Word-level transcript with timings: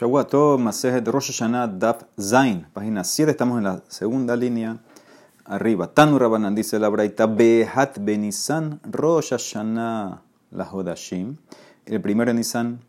Shawato 0.00 0.56
Masejet 0.56 1.06
Rosh 1.08 1.28
Hashanah 1.28 1.78
Daf 1.78 2.04
Zain, 2.18 2.66
página 2.72 3.04
7, 3.04 3.32
estamos 3.32 3.58
en 3.58 3.64
la 3.64 3.82
segunda 3.88 4.34
línea 4.34 4.78
arriba. 5.44 5.92
Tanu 5.92 6.18
Rabanan 6.18 6.54
dice 6.54 6.78
la 6.78 6.88
Braita 6.88 7.26
Behat 7.26 7.98
Benisan 7.98 8.80
Rosh 8.90 9.32
Hashanah 9.32 10.22
la 10.52 10.64
Hodashim. 10.64 11.36
El 11.84 12.00
primero 12.00 12.30
de 12.30 12.34
Nisan 12.38 12.80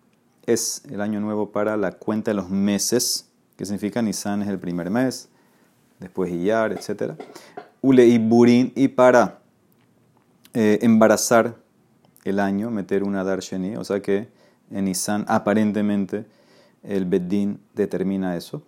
es 0.45 0.83
el 0.89 1.01
año 1.01 1.19
nuevo 1.19 1.51
para 1.51 1.75
la 1.75 1.91
cuenta 1.91 2.31
de 2.31 2.35
los 2.35 2.49
meses, 2.49 3.27
que 3.57 3.65
significa 3.65 4.01
Nisan 4.01 4.43
es 4.43 4.47
el 4.47 4.57
primer 4.57 4.89
mes, 4.89 5.27
después 5.99 6.31
Iyar, 6.31 6.71
etc. 6.71 7.15
Ule 7.81 8.07
y 8.07 8.71
y 8.73 8.87
para 8.87 9.39
eh, 10.53 10.79
embarazar 10.81 11.57
el 12.23 12.39
año, 12.39 12.71
meter 12.71 13.03
una 13.03 13.25
Darsheni, 13.25 13.75
o 13.75 13.83
sea 13.83 14.01
que 14.01 14.29
en 14.71 14.85
Nisan 14.85 15.25
aparentemente 15.27 16.39
el 16.83 17.05
Beddin 17.05 17.59
determina 17.73 18.35
eso. 18.35 18.63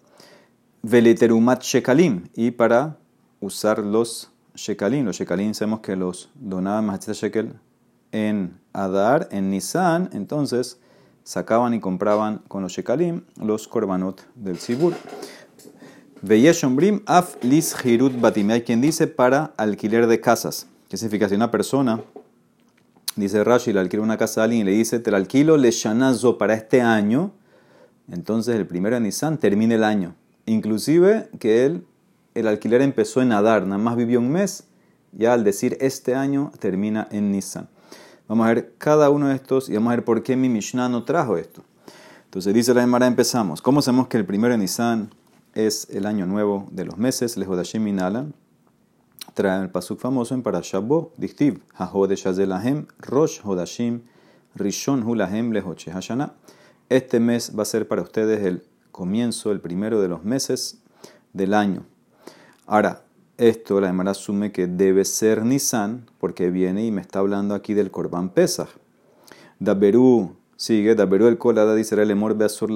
Veleterumat 0.81 1.63
Shekalim, 1.63 2.29
y 2.35 2.51
para 2.51 2.97
usar 3.39 3.79
los 3.79 4.31
Shekalim, 4.55 5.05
los 5.05 5.17
Shekalim 5.17 5.53
sabemos 5.53 5.79
que 5.79 5.95
los 5.95 6.29
donaban 6.35 6.85
más 6.85 7.07
Shekel 7.07 7.53
en 8.11 8.59
Adar, 8.73 9.29
en 9.31 9.49
Nisan, 9.49 10.09
entonces 10.13 10.79
sacaban 11.23 11.73
y 11.73 11.79
compraban 11.79 12.41
con 12.47 12.63
los 12.63 12.73
Shekalim 12.73 13.23
los 13.41 13.67
Korbanot 13.67 14.21
del 14.35 14.59
Sibur. 14.59 14.93
Veyeshombrim 16.21 17.01
af 17.05 17.35
lis 17.43 17.75
hirut 17.83 18.19
batim. 18.19 18.49
Hay 18.51 18.61
quien 18.61 18.79
dice 18.79 19.07
para 19.07 19.53
alquiler 19.57 20.07
de 20.07 20.21
casas. 20.21 20.67
¿Qué 20.87 20.95
significa? 20.95 21.27
Si 21.27 21.35
una 21.35 21.51
persona, 21.51 22.01
dice 23.17 23.43
Rashi, 23.43 23.73
le 23.73 23.81
alquila 23.81 24.03
una 24.03 24.17
casa 24.17 24.41
a 24.41 24.43
alguien 24.45 24.61
y 24.61 24.63
le 24.63 24.71
dice, 24.71 24.99
te 24.99 25.11
la 25.11 25.17
alquilo 25.17 25.57
le 25.57 25.71
shanazo 25.71 26.37
para 26.37 26.53
este 26.53 26.81
año, 26.81 27.31
entonces 28.11 28.55
el 28.55 28.67
primero 28.67 28.95
de 28.95 29.01
Nisan 29.01 29.37
termina 29.37 29.75
el 29.75 29.83
año. 29.83 30.15
Inclusive 30.45 31.29
que 31.39 31.65
él, 31.65 31.85
el 32.33 32.47
alquiler 32.47 32.81
empezó 32.81 33.21
en 33.21 33.31
Adar, 33.31 33.65
nada 33.65 33.77
más 33.77 33.95
vivió 33.95 34.19
un 34.19 34.31
mes, 34.31 34.65
ya 35.11 35.33
al 35.33 35.43
decir 35.43 35.77
este 35.79 36.15
año 36.15 36.51
termina 36.59 37.07
en 37.11 37.31
Nisan. 37.31 37.69
Vamos 38.27 38.45
a 38.45 38.53
ver 38.53 38.73
cada 38.77 39.09
uno 39.09 39.27
de 39.27 39.35
estos 39.35 39.69
y 39.69 39.73
vamos 39.73 39.91
a 39.91 39.95
ver 39.95 40.05
por 40.05 40.23
qué 40.23 40.35
mi 40.35 40.49
Mishnah 40.49 40.89
no 40.89 41.03
trajo 41.03 41.37
esto. 41.37 41.63
Entonces 42.25 42.53
dice 42.53 42.73
la 42.73 42.81
Gemara, 42.81 43.05
empezamos. 43.05 43.61
¿Cómo 43.61 43.81
sabemos 43.81 44.07
que 44.07 44.17
el 44.17 44.25
primero 44.25 44.53
de 44.53 44.57
Nisan 44.57 45.11
es 45.53 45.87
el 45.91 46.05
año 46.05 46.25
nuevo 46.25 46.67
de 46.71 46.85
los 46.85 46.97
meses? 46.97 47.37
Les 47.37 47.47
Hodashim 47.47 47.83
Minalan. 47.83 48.33
Trae 49.33 49.61
el 49.61 49.69
pasuk 49.69 49.99
famoso 49.99 50.33
en 50.33 50.41
Parashabbo, 50.41 51.11
Dictiv, 51.17 51.61
Hahodesh 51.75 52.27
Azelahem, 52.27 52.87
Rosh 52.99 53.39
Hodashim, 53.43 54.01
Rishon 54.55 55.03
Hulahem 55.03 55.51
Lehoche 55.51 55.91
Hashanah. 55.91 56.33
Este 56.93 57.19
mes 57.19 57.53
va 57.57 57.63
a 57.63 57.65
ser 57.65 57.87
para 57.87 58.03
ustedes 58.03 58.45
el 58.45 58.61
comienzo, 58.91 59.51
el 59.51 59.59
primero 59.59 59.99
de 59.99 60.07
los 60.07 60.23
meses 60.23 60.77
del 61.33 61.55
año. 61.55 61.87
Ahora, 62.67 63.01
esto 63.39 63.81
la 63.81 63.87
Gemara 63.87 64.11
asume 64.11 64.51
que 64.51 64.67
debe 64.67 65.03
ser 65.03 65.43
Nisan, 65.43 66.05
porque 66.19 66.51
viene 66.51 66.85
y 66.85 66.91
me 66.91 67.01
está 67.01 67.17
hablando 67.17 67.55
aquí 67.55 67.73
del 67.73 67.89
Corban 67.89 68.29
Pesach. 68.29 68.69
Daberu 69.57 70.35
sigue, 70.55 70.93
Daberu 70.93 71.25
el 71.25 71.39
Kolada 71.39 71.73
dice 71.73 71.99
el 71.99 72.11
emor 72.11 72.37
beasur 72.37 72.69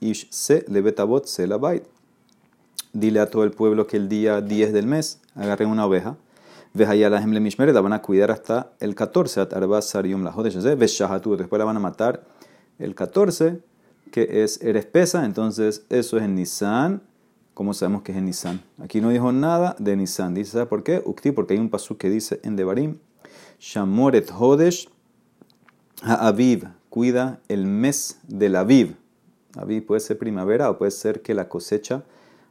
ish 0.00 0.28
se 0.32 0.64
lebetabot 0.66 1.24
se 1.26 1.46
la 1.46 1.58
bait. 1.58 1.84
Dile 2.92 3.20
a 3.20 3.30
todo 3.30 3.44
el 3.44 3.52
pueblo 3.52 3.86
que 3.86 3.96
el 3.96 4.08
día 4.08 4.40
10 4.40 4.72
del 4.72 4.88
mes 4.88 5.20
agarren 5.36 5.68
una 5.68 5.86
oveja. 5.86 6.16
Vejayalahem 6.74 7.30
le 7.30 7.38
mishmeret, 7.38 7.72
la 7.72 7.80
van 7.80 7.92
a 7.92 8.02
cuidar 8.02 8.32
hasta 8.32 8.72
el 8.80 8.96
14, 8.96 9.40
at 9.40 9.52
arba 9.54 9.80
sarium 9.80 10.24
la 10.24 10.32
jode 10.32 10.50
shazev, 10.50 10.76
después 10.80 11.58
la 11.60 11.64
van 11.64 11.76
a 11.76 11.80
matar 11.80 12.24
el 12.78 12.94
14, 12.94 13.60
que 14.10 14.42
es 14.42 14.60
Eres 14.62 14.86
Pesa, 14.86 15.24
entonces 15.24 15.84
eso 15.90 16.16
es 16.16 16.22
en 16.22 16.34
Nisan. 16.34 17.02
¿Cómo 17.54 17.72
sabemos 17.72 18.02
que 18.02 18.12
es 18.12 18.18
en 18.18 18.26
Nisan? 18.26 18.62
Aquí 18.78 19.00
no 19.00 19.08
dijo 19.08 19.32
nada 19.32 19.76
de 19.78 19.96
Nisan. 19.96 20.34
Dice, 20.34 20.52
¿sabe 20.52 20.66
por 20.66 20.82
qué? 20.82 21.02
Porque 21.32 21.54
hay 21.54 21.60
un 21.60 21.70
pasú 21.70 21.96
que 21.96 22.10
dice 22.10 22.38
en 22.42 22.54
Devarim, 22.54 22.98
Shamoret 23.58 24.30
Hodesh 24.30 24.88
Aviv, 26.02 26.68
cuida 26.90 27.40
el 27.48 27.66
mes 27.66 28.18
del 28.28 28.56
Aviv. 28.56 28.96
Aviv 29.56 29.86
puede 29.86 30.00
ser 30.00 30.18
primavera 30.18 30.70
o 30.70 30.76
puede 30.76 30.90
ser 30.90 31.22
que 31.22 31.32
la 31.32 31.48
cosecha 31.48 32.04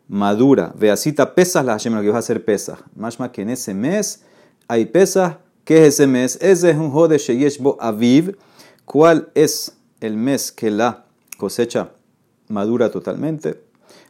madura. 0.07 0.73
Veacita 0.75 1.35
pesas 1.35 1.63
la 1.63 1.73
Hashem, 1.73 1.93
lo 1.93 2.01
que 2.01 2.09
va 2.09 2.15
a 2.15 2.19
hacer 2.19 2.43
pesas. 2.43 2.79
Más 2.95 3.17
que 3.31 3.43
en 3.43 3.51
ese 3.51 3.73
mes 3.73 4.23
hay 4.67 4.85
pesas. 4.85 5.37
¿Qué 5.63 5.85
es 5.85 5.95
ese 5.95 6.07
mes? 6.07 6.37
Ese 6.41 6.71
es 6.71 6.77
un 6.77 6.91
Hodesh 6.91 7.31
Yeshbo 7.31 7.77
Aviv. 7.79 8.37
¿Cuál 8.85 9.29
es 9.35 9.75
el 10.05 10.17
mes 10.17 10.51
que 10.51 10.71
la 10.71 11.05
cosecha 11.37 11.91
madura 12.47 12.91
totalmente, 12.91 13.65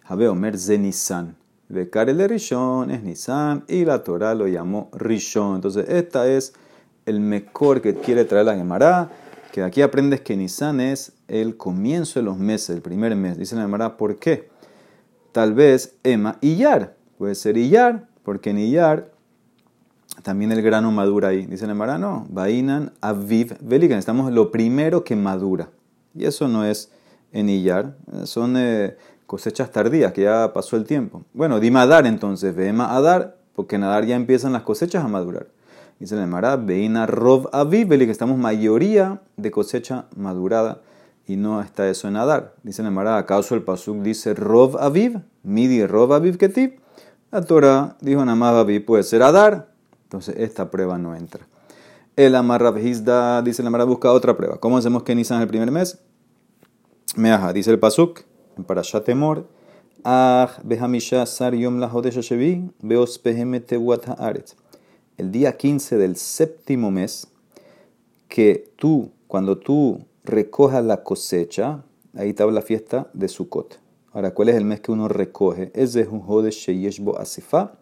Habe 0.07 0.28
Omer 0.28 0.57
ze 0.57 0.78
Nisan. 0.78 1.35
el 1.69 2.29
Rishon 2.29 2.91
es 2.91 3.01
Nisan 3.01 3.63
y 3.67 3.85
la 3.85 4.03
Torah 4.03 4.35
lo 4.35 4.47
llamó 4.47 4.89
Rishon. 4.94 5.55
Entonces, 5.55 5.89
esta 5.89 6.28
es 6.28 6.53
el 7.05 7.19
mejor 7.19 7.81
que 7.81 7.95
quiere 7.95 8.25
traer 8.25 8.45
la 8.45 8.55
Gemara. 8.55 9.09
Que 9.51 9.63
aquí 9.63 9.81
aprendes 9.81 10.22
que 10.22 10.35
Nisan 10.35 10.79
es 10.79 11.13
el 11.28 11.57
comienzo 11.57 12.19
de 12.19 12.25
los 12.25 12.38
meses, 12.38 12.69
el 12.69 12.81
primer 12.81 13.16
mes. 13.16 13.38
Dice 13.38 13.55
la 13.55 13.63
Gemara, 13.63 13.97
¿por 13.97 14.17
qué? 14.17 14.50
Tal 15.31 15.53
vez 15.53 15.95
Emma 16.03 16.38
Iyar. 16.41 16.95
Puede 17.17 17.35
ser 17.35 17.57
Iyar, 17.57 18.07
porque 18.23 18.51
en 18.51 18.59
Iyar 18.59 19.11
también 20.22 20.51
el 20.51 20.61
grano 20.61 20.91
madura 20.91 21.29
ahí. 21.29 21.45
Dice 21.45 21.66
la 21.66 21.73
Gemara, 21.73 21.97
no. 21.97 22.28
Bainan 22.29 22.94
Aviv 23.01 23.57
Velikan. 23.61 23.97
Estamos 23.97 24.31
lo 24.31 24.51
primero 24.51 25.03
que 25.03 25.16
madura. 25.16 25.69
Y 26.15 26.25
eso 26.25 26.47
no 26.47 26.65
es 26.65 26.91
en 27.31 27.49
Iyar, 27.49 27.95
son 28.23 28.55
eh, 28.57 28.95
cosechas 29.27 29.71
tardías, 29.71 30.13
que 30.13 30.23
ya 30.23 30.53
pasó 30.53 30.77
el 30.77 30.85
tiempo. 30.85 31.23
Bueno, 31.33 31.59
dime 31.59 31.79
Adar 31.79 32.07
entonces, 32.07 32.55
a 32.57 33.01
dar, 33.01 33.35
porque 33.53 33.75
en 33.75 33.83
Adar 33.83 34.05
ya 34.05 34.15
empiezan 34.15 34.53
las 34.53 34.63
cosechas 34.63 35.03
a 35.03 35.07
madurar. 35.07 35.47
Dice 35.99 36.15
la 36.15 36.27
Mara, 36.27 36.57
Veina 36.57 37.05
Rov 37.05 37.47
Aviv, 37.53 37.89
que 37.89 38.11
estamos 38.11 38.37
mayoría 38.37 39.21
de 39.37 39.49
cosecha 39.49 40.05
madurada 40.15 40.81
y 41.25 41.37
no 41.37 41.61
está 41.61 41.89
eso 41.89 42.07
en 42.07 42.17
Adar. 42.17 42.53
Dice 42.63 42.83
la 42.83 42.91
Mara, 42.91 43.17
¿acaso 43.17 43.55
el 43.55 43.63
Pasuk 43.63 44.01
dice 44.01 44.33
Rov 44.33 44.77
Aviv? 44.77 45.21
Midi 45.43 45.85
Rov 45.85 46.13
Aviv 46.13 46.37
Ketib. 46.37 46.79
La 47.31 47.41
Torah 47.41 47.95
dijo 48.01 48.23
Namad 48.25 48.59
Aviv, 48.59 48.85
puede 48.85 49.03
ser 49.03 49.23
Adar. 49.23 49.69
Entonces 50.03 50.35
esta 50.37 50.69
prueba 50.69 50.97
no 50.97 51.15
entra. 51.15 51.47
El 52.15 52.33
Amarrab 52.35 52.77
Hizda, 52.77 53.41
dice 53.41 53.61
la 53.61 53.69
Mara, 53.69 53.83
busca 53.83 54.09
otra 54.09 54.37
prueba. 54.37 54.57
¿Cómo 54.57 54.77
hacemos 54.77 55.03
que 55.03 55.13
Nisan 55.13 55.39
es 55.39 55.41
el 55.41 55.49
primer 55.49 55.69
mes? 55.69 55.99
Meaja, 57.17 57.51
dice 57.51 57.71
el 57.71 57.79
Pasuk, 57.79 58.21
en 58.57 58.63
Parashat 58.63 59.03
Temor, 59.03 59.49
Behamisha 60.63 61.25
Sar 61.25 61.53
Yom 61.55 61.77
Lahodesh 61.77 62.21
Shevi, 62.21 62.71
Beos 62.79 63.21
Tewat 63.21 64.07
Haaretz. 64.17 64.55
El 65.17 65.33
día 65.33 65.57
15 65.57 65.97
del 65.97 66.15
séptimo 66.15 66.89
mes, 66.89 67.27
que 68.29 68.71
tú, 68.77 69.11
cuando 69.27 69.57
tú 69.57 70.05
recojas 70.23 70.85
la 70.85 71.03
cosecha, 71.03 71.83
ahí 72.15 72.29
está 72.29 72.45
la 72.45 72.61
fiesta 72.61 73.09
de 73.11 73.27
Sukkot. 73.27 73.77
Ahora, 74.13 74.33
¿cuál 74.33 74.47
es 74.47 74.55
el 74.55 74.63
mes 74.63 74.79
que 74.79 74.93
uno 74.93 75.09
recoge? 75.09 75.69
Es 75.75 75.93
un 75.95 76.23
Hodesh 76.25 76.65
Sheyeshbo 76.65 77.19
Asifa. 77.19 77.73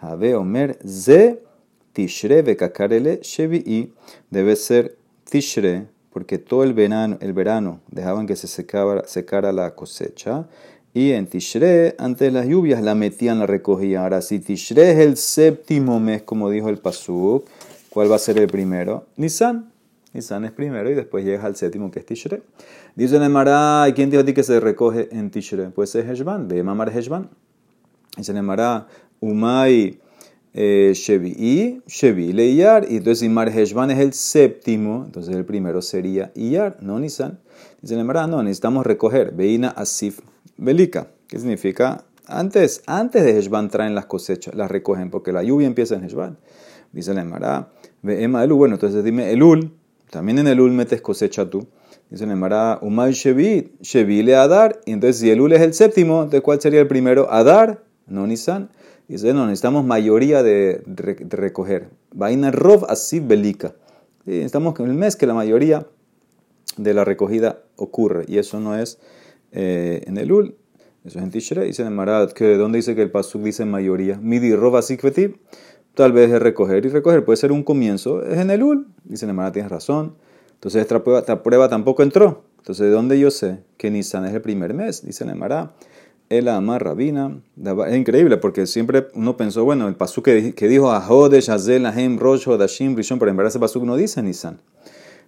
Omer 0.00 0.78
Ze 0.86 1.42
Tishre 1.92 2.42
Bekakarele 2.42 3.20
Shevi'i 3.22 3.92
debe 4.30 4.56
ser 4.56 4.96
Tishre, 5.28 5.86
porque 6.12 6.38
todo 6.38 6.64
el 6.64 6.72
verano, 6.72 7.18
el 7.20 7.32
verano 7.32 7.80
dejaban 7.90 8.26
que 8.26 8.36
se 8.36 8.46
secara, 8.46 9.52
la 9.52 9.74
cosecha. 9.74 10.46
Y 10.94 11.12
en 11.12 11.26
Tishre, 11.26 11.94
antes 11.98 12.28
de 12.28 12.32
las 12.32 12.46
lluvias, 12.46 12.82
la 12.82 12.94
metían, 12.94 13.38
la 13.38 13.46
recogían. 13.46 14.02
Ahora, 14.02 14.20
si 14.20 14.40
Tishre 14.40 14.92
es 14.92 14.98
el 14.98 15.16
séptimo 15.16 16.00
mes, 16.00 16.22
como 16.22 16.50
dijo 16.50 16.68
el 16.68 16.78
Pasuk, 16.78 17.46
¿cuál 17.88 18.10
va 18.10 18.16
a 18.16 18.18
ser 18.18 18.38
el 18.38 18.46
primero? 18.48 19.06
Nisan. 19.16 19.70
Nisan 20.12 20.44
es 20.44 20.52
primero 20.52 20.90
y 20.90 20.94
después 20.94 21.24
llega 21.24 21.44
al 21.44 21.56
séptimo, 21.56 21.90
que 21.90 22.00
es 22.00 22.06
Tishre. 22.06 22.42
Dice 22.94 23.16
en 23.16 23.22
el 23.22 23.94
quién 23.94 24.10
dijo 24.10 24.20
a 24.20 24.24
ti 24.24 24.34
que 24.34 24.42
se 24.42 24.60
recoge 24.60 25.08
en 25.12 25.30
Tishre? 25.30 25.70
Pues 25.70 25.94
es 25.94 26.06
Heshvan, 26.06 26.48
ve 26.48 26.62
mamar 26.62 26.94
Heshvan. 26.94 27.30
Dice 28.18 28.34
Mará, 28.42 28.86
Umay 29.20 30.01
eh, 30.54 30.92
Shevi, 30.94 31.82
Shevi 31.86 32.32
le 32.32 32.46
Iyar, 32.46 32.86
y 32.90 32.96
entonces 32.96 33.22
Imar 33.22 33.48
Heshvan 33.48 33.90
es 33.90 33.98
el 33.98 34.12
séptimo, 34.12 35.04
entonces 35.06 35.34
el 35.34 35.44
primero 35.44 35.80
sería 35.80 36.30
Iyar, 36.34 36.76
no 36.80 36.98
Nisan. 36.98 37.38
Dice 37.80 37.96
la 37.96 38.26
no, 38.26 38.42
necesitamos 38.42 38.84
recoger, 38.86 39.32
Veina 39.32 39.68
Asif 39.68 40.20
Belika, 40.56 41.08
¿qué 41.26 41.38
significa? 41.38 42.04
Antes, 42.26 42.82
antes 42.86 43.24
de 43.24 43.38
Heshvan 43.38 43.68
traen 43.68 43.94
las 43.94 44.06
cosechas, 44.06 44.54
las 44.54 44.70
recogen, 44.70 45.10
porque 45.10 45.32
la 45.32 45.42
lluvia 45.42 45.66
empieza 45.66 45.96
en 45.96 46.04
Heshvan. 46.04 46.38
Dice 46.92 47.14
la 47.14 47.22
Emara, 47.22 47.70
Ema 48.04 48.44
Elul, 48.44 48.58
bueno, 48.58 48.74
entonces 48.74 49.02
dime 49.02 49.32
Elul, 49.32 49.72
también 50.10 50.38
en 50.38 50.46
Elul 50.46 50.72
metes 50.72 51.00
cosecha 51.00 51.48
tú. 51.48 51.66
Dice 52.10 52.26
la 52.26 52.34
Emara, 52.34 52.78
Umay 52.82 53.12
Shevi, 53.12 53.72
Shevi 53.80 54.22
le 54.22 54.36
Adar, 54.36 54.80
y 54.84 54.92
entonces 54.92 55.16
si 55.16 55.30
Elul 55.30 55.54
es 55.54 55.62
el 55.62 55.72
séptimo, 55.72 56.26
¿de 56.26 56.42
cuál 56.42 56.60
sería 56.60 56.80
el 56.80 56.86
primero? 56.86 57.32
Adar, 57.32 57.82
no 58.06 58.26
Nisan. 58.26 58.68
Dice, 59.12 59.34
no, 59.34 59.44
necesitamos 59.44 59.84
mayoría 59.84 60.42
de, 60.42 60.82
recoger. 60.86 61.90
Vaina 62.14 62.50
rov 62.50 62.86
así 62.88 63.20
belica. 63.20 63.74
Estamos 64.24 64.78
en 64.80 64.86
el 64.86 64.94
mes 64.94 65.16
que 65.16 65.26
la 65.26 65.34
mayoría 65.34 65.86
de 66.78 66.94
la 66.94 67.04
recogida 67.04 67.58
ocurre. 67.76 68.24
Y 68.26 68.38
eso 68.38 68.58
no 68.58 68.74
es 68.74 68.98
eh, 69.50 70.02
en 70.06 70.16
el 70.16 70.32
Ul, 70.32 70.56
eso 71.04 71.18
es 71.18 71.24
en 71.24 71.30
Tishrei. 71.30 71.66
Dice 71.66 71.82
en 71.82 71.94
Marat, 71.94 72.32
que 72.32 72.56
¿dónde 72.56 72.78
dice 72.78 72.94
que 72.94 73.02
el 73.02 73.10
Pasuk 73.10 73.42
dice 73.42 73.66
mayoría? 73.66 74.16
Midi 74.16 74.56
roba 74.56 74.80
sikveti, 74.80 75.34
tal 75.94 76.12
vez 76.12 76.30
es 76.30 76.40
recoger. 76.40 76.86
Y 76.86 76.88
recoger 76.88 77.22
puede 77.22 77.36
ser 77.36 77.52
un 77.52 77.64
comienzo, 77.64 78.24
es 78.24 78.38
en 78.38 78.50
el 78.50 78.62
Ul. 78.62 78.86
Dice 79.04 79.26
en 79.26 79.36
Marat, 79.36 79.52
tienes 79.52 79.70
razón. 79.70 80.16
Entonces 80.54 80.80
esta 80.80 81.04
prueba, 81.04 81.42
prueba 81.42 81.68
tampoco 81.68 82.02
entró. 82.02 82.44
Entonces, 82.56 82.86
¿de 82.86 82.90
dónde 82.90 83.20
yo 83.20 83.30
sé 83.30 83.58
que 83.76 83.90
Nisan 83.90 84.24
es 84.24 84.32
el 84.32 84.40
primer 84.40 84.72
mes? 84.72 85.04
Dice 85.04 85.24
en 85.24 85.38
Marat. 85.38 85.72
El 86.32 86.48
Amar 86.48 86.82
Rabina. 86.82 87.42
Es 87.86 87.94
increíble 87.94 88.38
porque 88.38 88.66
siempre 88.66 89.08
uno 89.14 89.36
pensó, 89.36 89.66
bueno, 89.66 89.86
el 89.86 89.96
pasuk 89.96 90.24
que, 90.24 90.66
dijo 90.66 90.90
Ahodesh, 90.90 91.50
Azel, 91.50 91.84
Ahem, 91.84 92.18
Rosh, 92.18 92.48
Dashim, 92.48 92.96
Rishon, 92.96 93.18
pero 93.18 93.30
en 93.30 93.36
verdad 93.36 93.50
ese 93.50 93.58
pasuk 93.58 93.84
no 93.84 93.96
dice 93.96 94.22
Nisan. 94.22 94.58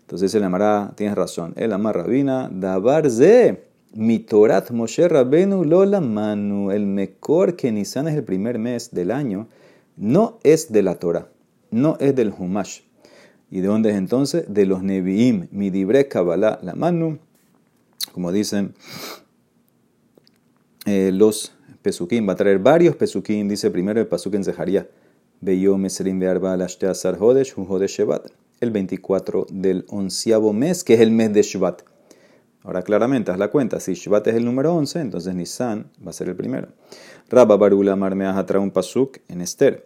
Entonces 0.00 0.34
el 0.34 0.42
Amará, 0.44 0.94
tienes 0.96 1.14
razón. 1.14 1.52
El 1.56 1.74
Amar 1.74 1.96
Rabina, 1.96 2.48
Dabar 2.50 3.10
Ze, 3.10 3.64
Mitorat 3.92 4.70
Moshe 4.70 5.06
Rabenu 5.06 5.64
Lola 5.64 6.00
Manu. 6.00 6.70
El 6.70 6.86
mejor 6.86 7.54
que 7.54 7.70
Nisan 7.70 8.08
es 8.08 8.14
el 8.14 8.24
primer 8.24 8.58
mes 8.58 8.90
del 8.90 9.10
año, 9.10 9.46
no 9.98 10.38
es 10.42 10.72
de 10.72 10.82
la 10.82 10.94
Torah, 10.94 11.28
no 11.70 11.98
es 12.00 12.16
del 12.16 12.32
Humash. 12.36 12.80
¿Y 13.50 13.60
de 13.60 13.66
dónde 13.66 13.90
es 13.90 13.96
entonces? 13.96 14.46
De 14.48 14.64
los 14.64 14.82
Nevi'im, 14.82 15.48
Midibre 15.50 16.08
Kabbalah, 16.08 16.60
la 16.62 16.74
Manu. 16.74 17.18
Como 18.14 18.32
dicen 18.32 18.74
eh, 20.84 21.10
los 21.12 21.54
pesukim. 21.82 22.28
Va 22.28 22.32
a 22.32 22.36
traer 22.36 22.58
varios 22.58 22.96
pesukim. 22.96 23.48
Dice 23.48 23.70
primero 23.70 24.00
el 24.00 24.06
pasuk 24.06 24.34
en 24.34 24.44
Zeharia. 24.44 24.88
El 28.60 28.70
24 28.70 29.46
del 29.50 29.84
onceavo 29.88 30.52
mes, 30.52 30.84
que 30.84 30.94
es 30.94 31.00
el 31.00 31.10
mes 31.10 31.32
de 31.32 31.42
Shvat. 31.42 31.82
Ahora 32.62 32.82
claramente, 32.82 33.30
haz 33.30 33.38
la 33.38 33.48
cuenta. 33.48 33.78
Si 33.80 33.92
Shvat 33.92 34.26
es 34.28 34.36
el 34.36 34.44
número 34.44 34.74
11, 34.74 35.00
entonces 35.00 35.34
Nisan 35.34 35.90
va 36.04 36.10
a 36.10 36.12
ser 36.14 36.28
el 36.30 36.36
primero. 36.36 36.68
Rabba 37.28 37.56
Barula 37.56 37.94
Marmeah 37.96 38.46
trae 38.46 38.60
un 38.60 38.70
pasuk 38.70 39.18
en 39.28 39.42
Esther. 39.42 39.84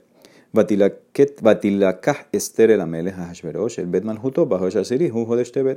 Batilakah 0.53 2.29
Esther 2.33 2.71
el 2.71 2.81
Amelech 2.81 3.17
Hashverosh, 3.17 3.81
el 3.81 3.87
Bet 3.87 4.05
Malhuto, 4.05 4.47
bajo 4.47 4.71
Shasiri, 4.71 5.13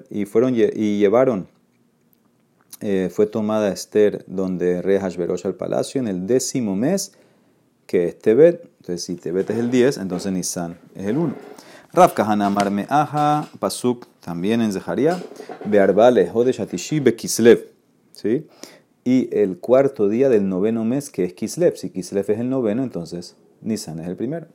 y 0.09 0.25
fueron 0.25 0.55
y 0.55 0.99
llevaron 0.99 1.47
eh, 2.81 3.09
fue 3.11 3.27
tomada 3.27 3.71
Esther 3.71 4.23
donde 4.27 4.81
rey 4.81 4.97
Hashverosh 4.97 5.45
al 5.45 5.55
palacio 5.55 6.01
en 6.01 6.07
el 6.07 6.27
décimo 6.27 6.75
mes, 6.75 7.13
que 7.85 8.07
es 8.07 8.19
Tebet. 8.19 8.63
Entonces, 8.79 9.03
si 9.03 9.15
Tebet 9.15 9.49
es 9.51 9.57
el 9.57 9.69
10, 9.69 9.97
entonces 9.97 10.31
Nisan 10.31 10.77
es 10.95 11.05
el 11.05 11.17
1. 11.17 11.35
Rav 11.93 12.13
Kahanamar 12.13 12.71
Me'aha, 12.71 13.49
Pasuk, 13.59 14.07
también 14.19 14.61
en 14.61 14.71
Zeharia, 14.71 15.21
Bearbale, 15.65 16.29
Hodesh 16.33 16.59
Bekislev. 17.03 17.67
¿Sí? 18.13 18.47
Y 19.03 19.29
el 19.35 19.57
cuarto 19.57 20.09
día 20.09 20.29
del 20.29 20.47
noveno 20.47 20.85
mes, 20.85 21.09
que 21.09 21.23
es 21.23 21.33
Kislev. 21.33 21.75
Si 21.75 21.89
Kislev 21.89 22.29
es 22.29 22.39
el 22.39 22.49
noveno, 22.49 22.83
entonces 22.83 23.35
Nisan 23.61 23.99
es 23.99 24.07
el 24.07 24.15
primero. 24.15 24.47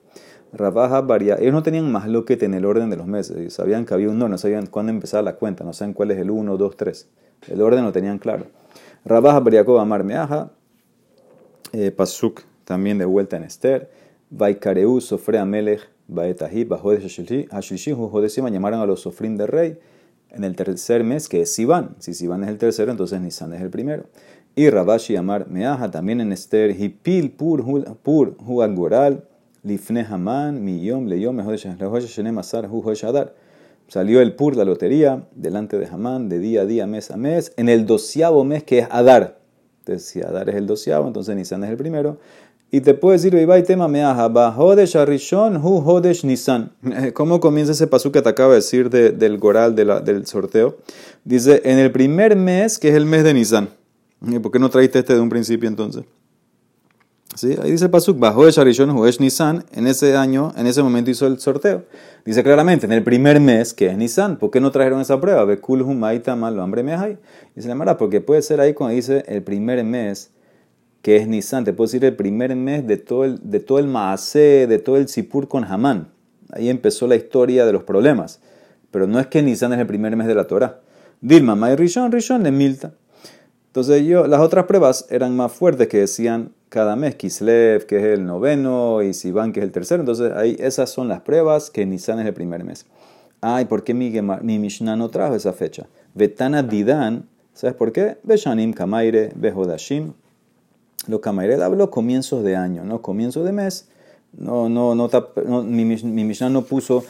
Rabaja 0.52 1.00
varía. 1.00 1.36
Ellos 1.36 1.52
no 1.52 1.62
tenían 1.62 1.90
más 1.90 2.08
lo 2.08 2.24
que 2.24 2.38
en 2.40 2.54
el 2.54 2.64
orden 2.64 2.88
de 2.90 2.96
los 2.96 3.06
meses. 3.06 3.52
Sabían 3.52 3.84
que 3.84 3.94
había 3.94 4.08
un 4.08 4.18
no, 4.18 4.28
no 4.28 4.38
sabían 4.38 4.66
cuándo 4.66 4.90
empezaba 4.90 5.22
la 5.22 5.36
cuenta, 5.36 5.64
no 5.64 5.72
saben 5.72 5.94
cuál 5.94 6.12
es 6.12 6.18
el 6.18 6.30
1, 6.30 6.56
2, 6.56 6.76
3. 6.76 7.08
El 7.48 7.62
orden 7.62 7.84
lo 7.84 7.92
tenían 7.92 8.18
claro. 8.18 8.46
Rabaja 9.04 9.40
Bariakov 9.40 9.78
Amar 9.78 10.04
Meaja, 10.04 10.50
eh, 11.72 11.90
Pasuk 11.90 12.42
también 12.64 12.98
de 12.98 13.04
vuelta 13.04 13.36
en 13.36 13.44
Esther, 13.44 13.90
Vaikareu 14.30 15.00
Sofre 15.00 15.38
Amelech 15.38 15.88
Baetahi 16.08 16.64
Bajodes 16.64 17.02
Hashlishi 17.50 17.92
Judesima 17.92 18.50
llamaron 18.50 18.80
a 18.80 18.86
los 18.86 19.00
Sofrim 19.00 19.36
de 19.36 19.46
rey 19.46 19.78
en 20.30 20.44
el 20.44 20.54
tercer 20.54 21.04
mes 21.04 21.28
que 21.28 21.42
es 21.42 21.52
Sivan. 21.52 21.96
Si 21.98 22.14
Sivan 22.14 22.44
es 22.44 22.50
el 22.50 22.58
tercero, 22.58 22.90
entonces 22.90 23.20
Nisan 23.20 23.52
es 23.54 23.62
el 23.62 23.70
primero. 23.70 24.04
Y 24.54 24.70
Rabashi 24.70 25.16
Amar 25.16 25.48
Meaja 25.48 25.90
también 25.90 26.20
en 26.20 26.32
Esther, 26.32 26.74
Hipil 26.74 27.32
Pur 27.32 27.64
Pur 28.02 28.36
Huagoral, 28.38 29.24
Lifne 29.62 30.06
Haman, 30.08 30.64
Miyom 30.64 31.06
Leyom 31.06 31.36
Mejodesh 31.36 31.66
Shenem 32.06 32.38
Asar 32.38 32.68
Hu 32.70 32.82
Adar. 33.02 33.34
Salió 33.88 34.20
el 34.20 34.34
Pur, 34.34 34.56
la 34.56 34.64
lotería, 34.64 35.28
delante 35.34 35.78
de 35.78 35.86
Hamán, 35.86 36.28
de 36.28 36.38
día 36.40 36.62
a 36.62 36.66
día, 36.66 36.86
mes 36.86 37.10
a 37.10 37.16
mes, 37.16 37.52
en 37.56 37.68
el 37.68 37.86
doceavo 37.86 38.44
mes 38.44 38.64
que 38.64 38.80
es 38.80 38.88
Adar. 38.90 39.38
Entonces, 39.80 40.08
si 40.08 40.22
Adar 40.22 40.48
es 40.48 40.56
el 40.56 40.66
doceavo, 40.66 41.06
entonces 41.06 41.36
Nisan 41.36 41.62
es 41.62 41.70
el 41.70 41.76
primero. 41.76 42.18
Y 42.72 42.80
te 42.80 42.94
puedo 42.94 43.12
decir, 43.12 43.34
Vivai 43.34 43.62
tema 43.62 43.86
meaja, 43.86 44.26
Hodesh 44.26 44.96
Arishon, 44.96 45.56
Hu 45.56 45.82
Hodesh 45.84 46.24
Nisan. 46.24 46.72
¿Cómo 47.14 47.38
comienza 47.38 47.72
ese 47.72 47.86
pasú 47.86 48.10
que 48.10 48.20
te 48.22 48.28
acabo 48.28 48.50
de 48.50 48.56
decir 48.56 48.90
del 48.90 49.38
Goral, 49.38 49.76
del 49.76 50.26
sorteo? 50.26 50.76
Dice, 51.24 51.62
en 51.64 51.78
el 51.78 51.92
primer 51.92 52.34
mes, 52.34 52.78
que 52.78 52.88
es 52.88 52.94
el 52.96 53.06
mes 53.06 53.22
de 53.22 53.34
Nisan. 53.34 53.68
¿Por 54.42 54.50
qué 54.50 54.58
no 54.58 54.68
traíste 54.68 54.98
este 54.98 55.14
de 55.14 55.20
un 55.20 55.28
principio 55.28 55.68
entonces? 55.68 56.04
¿Sí? 57.34 57.54
Ahí 57.62 57.72
dice 57.72 57.88
Pasuk, 57.88 58.18
bajo 58.18 58.48
Sharishon 58.48 58.90
Huesh 58.90 59.20
Nisan, 59.20 59.64
en 59.72 59.86
ese 59.86 60.16
año, 60.16 60.54
en 60.56 60.66
ese 60.66 60.82
momento 60.82 61.10
hizo 61.10 61.26
el 61.26 61.38
sorteo. 61.38 61.84
Dice 62.24 62.42
claramente, 62.42 62.86
en 62.86 62.92
el 62.92 63.02
primer 63.02 63.40
mes, 63.40 63.74
que 63.74 63.88
es 63.88 63.96
Nisan, 63.96 64.36
¿por 64.36 64.50
qué 64.50 64.60
no 64.60 64.70
trajeron 64.70 65.00
esa 65.00 65.20
prueba? 65.20 65.44
Bekul 65.44 65.82
Humaita 65.82 66.34
lo 66.36 66.62
hambre 66.62 66.82
mehai. 66.82 67.18
Dice 67.54 67.68
la 67.68 67.98
porque 67.98 68.20
puede 68.20 68.40
ser 68.42 68.60
ahí 68.60 68.72
cuando 68.72 68.94
dice 68.94 69.24
el 69.28 69.42
primer 69.42 69.84
mes, 69.84 70.30
que 71.02 71.16
es 71.16 71.28
Nisan, 71.28 71.64
te 71.64 71.72
puedo 71.72 71.86
decir 71.86 72.04
el 72.04 72.16
primer 72.16 72.56
mes 72.56 72.86
de 72.86 72.96
todo 72.96 73.24
el, 73.24 73.38
de 73.42 73.58
el 73.58 74.68
de 74.68 74.78
todo 74.78 74.96
el 74.96 75.08
Sipur 75.08 75.46
con 75.46 75.64
Hamán. 75.64 76.08
Ahí 76.52 76.68
empezó 76.68 77.06
la 77.06 77.16
historia 77.16 77.66
de 77.66 77.72
los 77.72 77.84
problemas. 77.84 78.40
Pero 78.90 79.06
no 79.06 79.20
es 79.20 79.26
que 79.26 79.42
Nisan 79.42 79.72
es 79.72 79.78
el 79.78 79.86
primer 79.86 80.16
mes 80.16 80.26
de 80.26 80.34
la 80.34 80.46
Torah. 80.46 80.80
Dilma, 81.20 81.54
May 81.54 81.76
Rishon, 81.76 82.10
Rishon 82.10 82.42
Milta. 82.56 82.92
Entonces 83.76 84.06
yo, 84.06 84.26
las 84.26 84.40
otras 84.40 84.64
pruebas 84.64 85.04
eran 85.10 85.36
más 85.36 85.52
fuertes 85.52 85.88
que 85.88 85.98
decían 85.98 86.50
cada 86.70 86.96
mes, 86.96 87.14
Kislev, 87.14 87.84
que 87.84 87.98
es 87.98 88.04
el 88.04 88.24
noveno, 88.24 89.02
y 89.02 89.12
Sivan, 89.12 89.52
que 89.52 89.60
es 89.60 89.64
el 89.64 89.70
tercero. 89.70 90.00
Entonces 90.00 90.32
ahí 90.34 90.56
esas 90.58 90.88
son 90.88 91.08
las 91.08 91.20
pruebas 91.20 91.68
que 91.68 91.84
Nisan 91.84 92.18
es 92.20 92.26
el 92.26 92.32
primer 92.32 92.64
mes. 92.64 92.86
Ay, 93.42 93.66
¿por 93.66 93.84
qué 93.84 93.92
mi, 93.92 94.10
mi 94.40 94.58
Mishnah 94.58 94.96
no 94.96 95.10
trajo 95.10 95.34
esa 95.34 95.52
fecha? 95.52 95.88
Vetana 96.14 96.62
Didan, 96.62 97.28
¿sabes 97.52 97.76
por 97.76 97.92
qué? 97.92 98.16
Beshanim 98.22 98.72
Kamaire, 98.72 99.30
Behodashim. 99.34 100.14
Lo 101.06 101.20
Kamaire 101.20 101.62
habló 101.62 101.90
comienzos 101.90 102.42
de 102.44 102.56
año, 102.56 102.82
¿no? 102.82 103.02
Comienzo 103.02 103.44
de 103.44 103.52
mes. 103.52 103.90
No, 104.32 104.70
no, 104.70 104.94
no, 104.94 105.10
mi, 105.64 105.84
mi 105.84 106.24
Mishnah 106.24 106.48
no 106.48 106.62
puso 106.62 107.04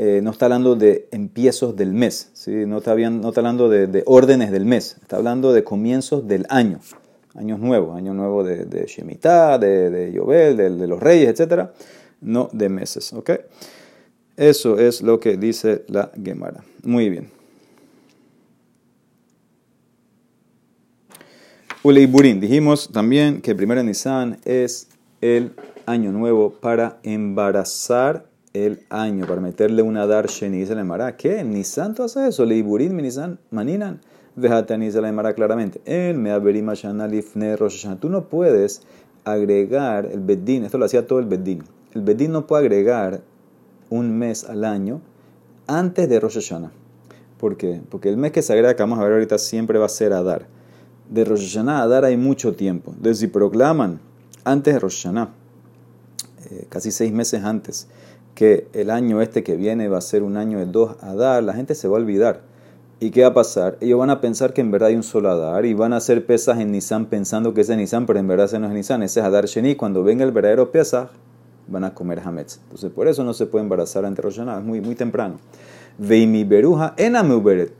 eh, 0.00 0.20
no 0.22 0.30
está 0.30 0.46
hablando 0.46 0.76
de 0.76 1.08
empiezos 1.10 1.74
del 1.74 1.92
mes, 1.92 2.30
¿sí? 2.32 2.52
no, 2.66 2.78
está 2.78 2.94
no 2.94 3.30
está 3.30 3.40
hablando 3.40 3.68
de, 3.68 4.04
órdenes 4.06 4.52
del 4.52 4.64
mes, 4.64 4.96
está 5.02 5.16
hablando 5.16 5.52
de 5.52 5.64
comienzos 5.64 6.28
del 6.28 6.46
año, 6.50 6.78
años 7.34 7.58
nuevos, 7.58 7.96
año 7.96 8.14
nuevo 8.14 8.44
de, 8.44 8.64
de 8.64 8.86
Shemitah, 8.86 9.58
de, 9.58 9.90
de 9.90 10.12
Yobel, 10.12 10.56
de, 10.56 10.86
los 10.86 11.00
reyes, 11.00 11.40
etc. 11.40 11.70
No 12.20 12.48
de 12.52 12.68
meses, 12.68 13.12
¿ok? 13.12 13.30
Eso 14.36 14.78
es 14.78 15.02
lo 15.02 15.18
que 15.18 15.36
dice 15.36 15.82
la 15.88 16.12
Gemara. 16.22 16.62
Muy 16.84 17.10
bien. 17.10 17.32
Uleiburin, 21.82 22.38
dijimos 22.38 22.88
también 22.92 23.40
que 23.40 23.50
el 23.50 23.56
primero 23.56 23.82
Nisan 23.82 24.38
es 24.44 24.90
el 25.20 25.54
año 25.86 26.12
nuevo 26.12 26.50
para 26.50 27.00
embarazar 27.02 28.27
el 28.52 28.84
año 28.90 29.26
para 29.26 29.40
meterle 29.40 29.82
una 29.82 30.06
darsheni, 30.06 30.58
dice 30.58 30.74
la 30.74 30.80
Emara. 30.82 31.16
¿Qué? 31.16 31.44
¿Nisan 31.44 31.94
tú 31.94 32.02
haces 32.02 32.28
eso? 32.28 32.44
Leiburin, 32.44 32.96
Nisan, 32.96 33.38
maninan. 33.50 34.00
Vejate, 34.36 34.78
dice 34.78 35.00
la 35.00 35.08
Emara 35.08 35.34
claramente. 35.34 35.80
El 35.84 36.18
meaberima 36.18 36.74
lifne 37.08 37.56
Tú 38.00 38.08
no 38.08 38.28
puedes 38.28 38.82
agregar 39.24 40.06
el 40.06 40.20
bedín, 40.20 40.64
esto 40.64 40.78
lo 40.78 40.84
hacía 40.84 41.06
todo 41.06 41.18
el 41.18 41.26
bedín. 41.26 41.64
El 41.94 42.02
bedín 42.02 42.32
no 42.32 42.46
puede 42.46 42.66
agregar 42.66 43.20
un 43.90 44.16
mes 44.18 44.44
al 44.44 44.64
año 44.64 45.00
antes 45.66 46.08
de 46.08 46.20
Rosh 46.20 46.34
Hashanah. 46.34 46.72
¿Por 47.38 47.56
qué? 47.56 47.80
Porque 47.88 48.08
el 48.08 48.16
mes 48.16 48.32
que 48.32 48.42
se 48.42 48.52
agrega, 48.52 48.74
que 48.74 48.82
vamos 48.82 48.98
a 48.98 49.04
ver 49.04 49.12
ahorita, 49.12 49.38
siempre 49.38 49.78
va 49.78 49.86
a 49.86 49.90
ser 49.90 50.12
Adar. 50.12 50.46
De 51.08 51.24
Rosh 51.24 51.46
Hashanah 51.46 51.80
a 51.80 51.82
Adar 51.82 52.04
hay 52.04 52.16
mucho 52.16 52.54
tiempo. 52.54 52.92
Entonces, 52.92 53.18
si 53.18 53.26
proclaman 53.28 54.00
antes 54.44 54.74
de 54.74 54.80
Rosh 54.80 55.06
eh, 55.06 56.66
casi 56.68 56.90
seis 56.90 57.12
meses 57.12 57.44
antes, 57.44 57.88
que 58.38 58.68
el 58.72 58.90
año 58.90 59.20
este 59.20 59.42
que 59.42 59.56
viene 59.56 59.88
va 59.88 59.98
a 59.98 60.00
ser 60.00 60.22
un 60.22 60.36
año 60.36 60.60
de 60.60 60.66
dos 60.66 60.94
Adar, 61.00 61.42
la 61.42 61.54
gente 61.54 61.74
se 61.74 61.88
va 61.88 61.96
a 61.96 62.00
olvidar. 62.00 62.42
¿Y 63.00 63.10
qué 63.10 63.22
va 63.22 63.30
a 63.30 63.34
pasar? 63.34 63.76
Ellos 63.80 63.98
van 63.98 64.10
a 64.10 64.20
pensar 64.20 64.52
que 64.52 64.60
en 64.60 64.70
verdad 64.70 64.90
hay 64.90 64.94
un 64.94 65.02
solo 65.02 65.28
Adar 65.28 65.66
y 65.66 65.74
van 65.74 65.92
a 65.92 65.96
hacer 65.96 66.24
pesas 66.24 66.60
en 66.60 66.70
Nisan 66.70 67.06
pensando 67.06 67.52
que 67.52 67.62
es 67.62 67.66
de 67.66 67.76
Nisan, 67.76 68.06
pero 68.06 68.20
en 68.20 68.28
verdad 68.28 68.46
ese 68.46 68.60
no 68.60 68.68
es 68.68 68.72
Nisan, 68.72 69.02
ese 69.02 69.18
es 69.18 69.26
Adar 69.26 69.46
Sheni. 69.46 69.74
Cuando 69.74 70.04
venga 70.04 70.24
el 70.24 70.30
verdadero 70.30 70.70
Pesach, 70.70 71.08
van 71.66 71.82
a 71.82 71.94
comer 71.94 72.20
Hametz. 72.24 72.60
Entonces, 72.62 72.92
por 72.92 73.08
eso 73.08 73.24
no 73.24 73.34
se 73.34 73.46
puede 73.46 73.64
embarazar 73.64 74.04
entre 74.04 74.22
Rosh 74.22 74.38
es 74.38 74.62
muy, 74.62 74.80
muy 74.80 74.94
temprano. 74.94 75.38
Veimi 75.98 76.44
Beruja 76.44 76.94
en 76.96 77.16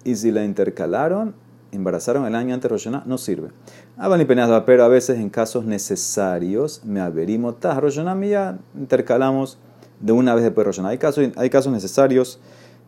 Y 0.02 0.16
si 0.16 0.32
la 0.32 0.44
intercalaron, 0.44 1.36
embarazaron 1.70 2.26
el 2.26 2.34
año 2.34 2.52
antes 2.52 2.84
de 2.84 3.00
no 3.06 3.16
sirve. 3.16 3.50
Aban 3.96 4.20
y 4.20 4.24
pero 4.24 4.82
a 4.82 4.88
veces 4.88 5.18
en 5.18 5.30
casos 5.30 5.64
necesarios, 5.64 6.82
me 6.84 7.00
averimos, 7.00 7.54
Rosh 7.62 8.00
ya 8.28 8.58
intercalamos 8.76 9.56
de 10.00 10.12
una 10.12 10.34
vez 10.34 10.44
de 10.44 10.50
Rosh 10.50 10.80
Hay 10.80 10.98
casos, 10.98 11.28
hay 11.36 11.50
casos 11.50 11.72
necesarios 11.72 12.38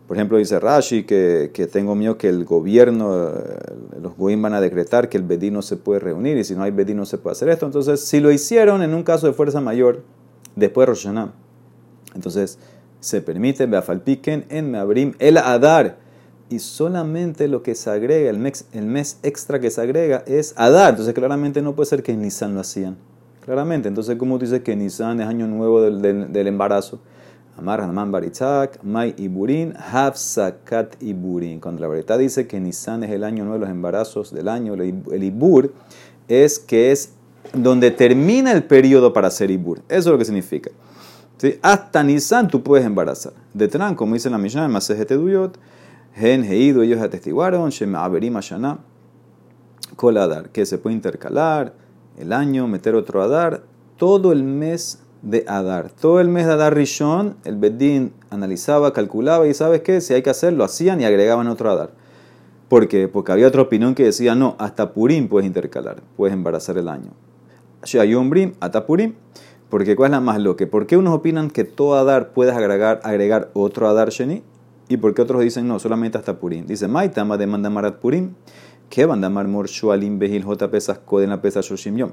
Por 0.07 0.17
ejemplo, 0.17 0.38
dice 0.38 0.59
Rashi 0.59 1.05
que, 1.05 1.50
que 1.52 1.67
tengo 1.67 1.95
miedo 1.95 2.19
que 2.19 2.29
el 2.29 2.45
gobierno, 2.45 3.31
eh, 3.31 4.00
los 4.00 4.17
goim 4.17 4.40
van 4.43 4.55
a 4.55 4.61
decretar 4.61 5.09
que 5.09 5.17
el 5.17 5.25
bedín 5.25 5.55
no 5.55 5.62
se 5.62 5.76
puede 5.76 6.00
reunir 6.00 6.37
y 6.37 6.45
si 6.45 6.55
no 6.55 6.62
hay 6.62 6.71
bedín 6.71 6.97
no 6.97 7.07
se 7.07 7.19
puede 7.19 7.33
hacer 7.33 7.49
esto. 7.49 7.67
Entonces, 7.67 8.00
si 8.00 8.21
lo 8.21 8.31
hicieron 8.31 8.83
en 8.83 8.95
un 8.95 9.02
caso 9.02 9.26
de 9.26 9.33
fuerza 9.33 9.61
mayor, 9.61 10.02
después 10.57 10.87
de 10.87 10.93
Rosh 10.93 11.07
entonces 12.14 12.59
se 13.00 13.21
permite 13.23 13.67
Beafalpiken 13.67 14.47
en 14.49 14.71
Meabrim 14.71 15.14
el 15.19 15.38
Adar. 15.38 15.99
Y 16.49 16.59
solamente 16.59 17.47
lo 17.47 17.62
que 17.62 17.76
se 17.76 17.90
agrega, 17.90 18.29
el 18.29 18.38
mes, 18.38 18.67
el 18.73 18.85
mes 18.85 19.19
extra 19.23 19.61
que 19.61 19.71
se 19.71 19.81
agrega 19.81 20.25
es 20.26 20.52
Adar. 20.57 20.90
Entonces, 20.90 21.14
claramente 21.14 21.62
no 21.62 21.76
puede 21.76 21.88
ser 21.88 22.02
que 22.02 22.11
en 22.12 22.23
Nisan 22.23 22.55
lo 22.55 22.61
hacían. 22.61 22.97
Claramente. 23.44 23.88
Entonces, 23.88 24.16
¿cómo 24.16 24.38
dice 24.38 24.62
que 24.62 24.76
Nisan 24.76 25.20
es 25.20 25.26
año 25.26 25.47
nuevo 25.47 25.80
del, 25.80 26.02
del, 26.02 26.32
del 26.32 26.47
embarazo? 26.47 27.00
Amar 27.56 27.82
Hanan 27.82 28.11
Baritzak, 28.11 28.82
Mai 28.82 29.14
Iburin, 29.18 29.75
Hafsakat 29.76 31.02
Iburin. 31.02 31.61
Cuando 31.61 31.82
la 31.82 31.88
verdad 31.88 32.18
dice 32.18 32.47
que 32.47 32.59
Nisan 32.59 33.04
es 33.04 33.11
el 33.11 33.23
año 33.23 33.44
nuevo 33.44 33.59
de 33.59 33.61
los 33.66 33.70
embarazos 33.70 34.32
del 34.32 34.49
año, 34.49 34.75
el 34.75 35.23
Ibur 35.23 35.73
es 36.26 36.59
que 36.59 36.90
es 36.90 37.12
donde 37.52 37.90
termina 37.90 38.52
el 38.52 38.64
periodo 38.64 39.12
para 39.12 39.28
hacer 39.28 39.50
Ibur. 39.50 39.80
Eso 39.88 39.99
es 39.99 40.06
lo 40.06 40.18
que 40.18 40.25
significa. 40.25 40.70
¿Sí? 41.37 41.59
Hasta 41.61 42.02
Nisan 42.02 42.49
tú 42.49 42.62
puedes 42.62 42.87
embarazar. 42.87 43.32
De 43.52 43.68
Tran, 43.68 43.94
como 43.94 44.14
dice 44.14 44.30
la 44.30 44.38
Mishnah 44.38 44.66
en 44.66 44.70
Masejet 44.70 45.11
Duyot, 45.11 45.59
Gen 46.14 46.44
Heido, 46.44 46.82
ellos 46.82 47.00
atestiguaron, 47.00 47.70
Shem 47.70 47.94
Averim 47.94 48.37
Ashana, 48.37 48.78
Kol 49.97 50.16
Adar, 50.16 50.50
que 50.50 50.64
se 50.64 50.78
puede 50.78 50.97
intercalar 50.97 51.75
el 52.21 52.33
año, 52.33 52.69
meter 52.69 52.95
otro 52.95 53.23
Adar, 53.23 53.62
todo 53.97 54.33
el 54.33 54.45
mes 54.45 55.03
de 55.23 55.45
Adar. 55.49 55.91
Todo 55.91 56.21
el 56.21 56.29
mes 56.29 56.47
de 56.47 56.53
Adar 56.53 56.75
Rishon, 56.75 57.37
el 57.45 57.57
Bedín 57.57 58.12
analizaba, 58.31 58.93
calculaba 58.93 59.47
y 59.47 59.55
¿sabes 59.55 59.81
qué? 59.81 60.00
Si 60.00 60.15
hay 60.15 60.23
que 60.23 60.31
hacerlo, 60.31 60.65
hacían 60.65 61.00
y 61.00 61.05
agregaban 61.05 61.49
otro 61.49 61.71
Adar. 61.71 61.91
¿Por 62.69 62.89
qué? 62.89 63.09
Porque 63.09 63.33
había 63.33 63.49
otra 63.49 63.62
opinión 63.62 63.95
que 63.95 64.05
decía, 64.05 64.35
no, 64.35 64.55
hasta 64.59 64.93
Purim 64.93 65.29
puedes 65.29 65.47
intercalar, 65.47 66.03
puedes 66.17 66.35
embarazar 66.35 66.79
el 66.79 66.89
año. 66.89 67.11
Shayom 67.85 68.31
Brim, 68.31 68.53
hasta 68.61 68.87
Purim. 68.87 69.15
Porque 69.69 69.95
¿cuál 69.95 70.09
es 70.09 70.12
la 70.12 70.21
más 70.21 70.41
loca? 70.41 70.67
¿Por 70.67 70.87
qué 70.87 70.97
unos 70.97 71.15
opinan 71.15 71.49
que 71.50 71.65
todo 71.65 71.95
Adar 71.95 72.33
puedes 72.33 72.55
agregar, 72.55 73.00
agregar 73.05 73.50
otro 73.55 73.89
Adar 73.89 74.11
Sheni? 74.11 74.43
¿Y 74.89 74.97
por 74.97 75.15
qué 75.15 75.23
otros 75.23 75.41
dicen 75.43 75.69
no, 75.69 75.79
solamente 75.79 76.19
hasta 76.19 76.41
Purim? 76.41 76.67
Dice, 76.67 76.89
Maitama 76.89 77.37
de 77.37 77.47
Mandamarat 77.47 78.00
Purim, 78.00 78.35
que 78.90 79.06
Mandamar 79.06 79.47
Mor 79.47 79.68
Shualim 79.68 80.18
Behil 80.18 80.42
J 80.42 80.68
Pesas 80.68 80.99
Koden 80.99 81.30
la 81.30 81.40
Pesa 81.40 81.61
Shoshim 81.61 81.97
Yom. 81.97 82.11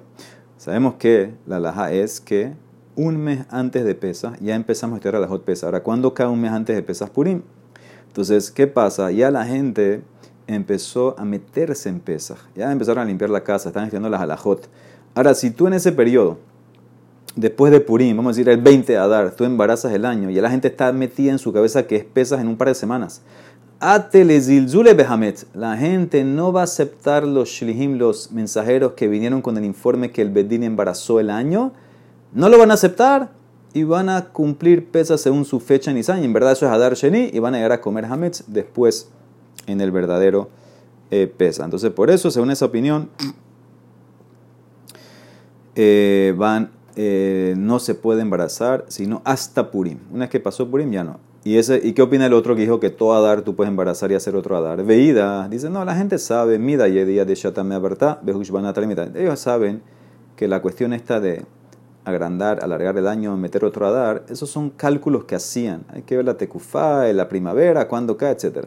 Sabemos 0.57 0.93
que 0.93 1.33
la 1.47 1.59
laja 1.59 1.91
es 1.91 2.21
que 2.21 2.53
un 2.95 3.17
mes 3.17 3.45
antes 3.49 3.83
de 3.83 3.95
Pesas 3.95 4.39
ya 4.39 4.55
empezamos 4.55 4.93
a 4.93 4.97
estudiar 4.97 5.19
la 5.19 5.27
Hot 5.27 5.43
Pesas. 5.43 5.63
Ahora, 5.63 5.81
¿cuándo 5.81 6.13
cae 6.13 6.27
un 6.27 6.39
mes 6.39 6.51
antes 6.51 6.75
de 6.75 6.83
Pesas 6.83 7.09
Purim? 7.09 7.41
Entonces, 8.05 8.51
¿qué 8.51 8.67
pasa? 8.67 9.09
Ya 9.11 9.31
la 9.31 9.43
gente 9.43 10.03
empezó 10.45 11.15
a 11.17 11.25
meterse 11.25 11.89
en 11.89 11.99
Pesas. 11.99 12.37
Ya 12.55 12.71
empezaron 12.71 13.01
a 13.03 13.05
limpiar 13.05 13.31
la 13.31 13.43
casa, 13.43 13.69
están 13.69 13.85
estudiando 13.85 14.09
las 14.09 14.21
alajot. 14.21 14.69
Ahora, 15.15 15.33
si 15.33 15.49
tú 15.49 15.65
en 15.65 15.73
ese 15.73 15.91
periodo 15.91 16.37
después 17.35 17.71
de 17.71 17.79
Purim, 17.79 18.17
vamos 18.17 18.29
a 18.29 18.33
decir 18.37 18.49
el 18.49 18.61
20 18.61 18.93
de 18.93 18.99
Adar, 18.99 19.31
tú 19.31 19.45
embarazas 19.45 19.91
el 19.93 20.05
año 20.05 20.29
y 20.29 20.35
la 20.35 20.51
gente 20.51 20.67
está 20.67 20.91
metida 20.91 21.31
en 21.31 21.39
su 21.39 21.51
cabeza 21.51 21.87
que 21.87 21.95
es 21.95 22.03
pesas 22.03 22.39
en 22.39 22.47
un 22.47 22.55
par 22.55 22.67
de 22.67 22.75
semanas. 22.75 23.23
La 25.53 25.77
gente 25.77 26.23
no 26.23 26.51
va 26.51 26.61
a 26.61 26.63
aceptar 26.63 27.23
los 27.23 27.49
shlihim, 27.49 27.97
los 27.97 28.31
mensajeros 28.31 28.93
que 28.93 29.07
vinieron 29.07 29.43
con 29.43 29.55
el 29.55 29.65
informe 29.65 30.11
que 30.11 30.23
el 30.23 30.31
Bedín 30.31 30.63
embarazó 30.63 31.19
el 31.19 31.29
año. 31.29 31.73
No 32.33 32.49
lo 32.49 32.57
van 32.57 32.71
a 32.71 32.73
aceptar 32.73 33.29
y 33.73 33.83
van 33.83 34.09
a 34.09 34.29
cumplir 34.29 34.89
pesas 34.89 35.21
según 35.21 35.45
su 35.45 35.59
fecha 35.59 35.91
en 35.91 35.97
Nisan. 35.97 36.23
En 36.23 36.33
verdad 36.33 36.53
eso 36.53 36.65
es 36.65 36.71
Adar 36.71 36.95
Sheni 36.95 37.29
y 37.31 37.37
van 37.37 37.53
a 37.53 37.57
llegar 37.57 37.73
a 37.73 37.81
comer 37.81 38.05
hametz 38.05 38.45
después 38.47 39.09
en 39.67 39.79
el 39.79 39.91
verdadero 39.91 40.49
eh, 41.11 41.27
pesa. 41.27 41.63
Entonces 41.63 41.91
por 41.91 42.09
eso, 42.09 42.31
según 42.31 42.49
esa 42.49 42.65
opinión, 42.65 43.09
eh, 45.75 46.33
van 46.35 46.71
eh, 46.95 47.53
no 47.55 47.77
se 47.77 47.93
puede 47.93 48.23
embarazar 48.23 48.85
sino 48.87 49.21
hasta 49.23 49.69
Purim. 49.69 49.99
Una 50.09 50.21
vez 50.21 50.31
que 50.31 50.39
pasó 50.39 50.67
Purim 50.67 50.91
ya 50.91 51.03
no. 51.03 51.26
¿Y, 51.43 51.57
ese, 51.57 51.79
¿Y 51.81 51.93
qué 51.93 52.01
opina 52.01 52.25
el 52.25 52.33
otro 52.33 52.55
que 52.55 52.61
dijo 52.61 52.79
que 52.79 52.89
todo 52.89 53.13
Adar 53.13 53.41
tú 53.41 53.55
puedes 53.55 53.69
embarazar 53.69 54.11
y 54.11 54.15
hacer 54.15 54.35
otro 54.35 54.57
Adar? 54.57 54.83
Veida, 54.83 55.47
dice, 55.47 55.69
no, 55.69 55.85
la 55.85 55.95
gente 55.95 56.17
sabe, 56.17 56.59
mida 56.59 56.87
y 56.87 57.03
día 57.05 57.25
de 57.25 57.35
Shatame 57.35 57.75
Abertá, 57.75 58.19
Ellos 59.15 59.39
saben 59.39 59.81
que 60.35 60.47
la 60.47 60.61
cuestión 60.61 60.93
está 60.93 61.19
de 61.19 61.45
agrandar, 62.03 62.63
alargar 62.63 62.97
el 62.97 63.07
año, 63.07 63.35
meter 63.37 63.65
otro 63.65 63.87
Adar, 63.87 64.23
esos 64.29 64.49
son 64.49 64.69
cálculos 64.71 65.25
que 65.25 65.35
hacían. 65.35 65.85
Hay 65.89 66.01
que 66.01 66.17
ver 66.17 66.25
la 66.25 66.35
tecufá, 66.35 67.05
la 67.13 67.29
primavera, 67.29 67.87
cuándo 67.87 68.17
cae, 68.17 68.31
etc. 68.31 68.65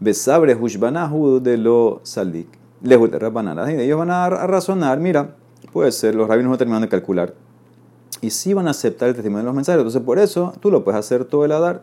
Besabre 0.00 0.54
Hushbanahu 0.54 1.40
de 1.40 1.58
lo 1.58 2.00
Saldik. 2.02 2.48
Ellos 2.82 3.98
van 3.98 4.10
a 4.10 4.28
razonar, 4.28 4.98
mira, 4.98 5.36
puede 5.72 5.92
ser, 5.92 6.14
los 6.14 6.28
rabinos 6.28 6.50
no 6.50 6.58
terminan 6.58 6.82
de 6.82 6.88
calcular 6.88 7.34
y 8.20 8.30
sí 8.30 8.54
van 8.54 8.66
a 8.68 8.70
aceptar 8.70 9.08
el 9.08 9.14
testimonio 9.14 9.42
de 9.42 9.46
los 9.46 9.54
mensajeros. 9.54 9.82
Entonces, 9.82 10.02
por 10.02 10.18
eso 10.18 10.52
tú 10.60 10.70
lo 10.70 10.84
puedes 10.84 10.98
hacer 10.98 11.24
todo 11.24 11.44
el 11.44 11.52
Adar. 11.52 11.82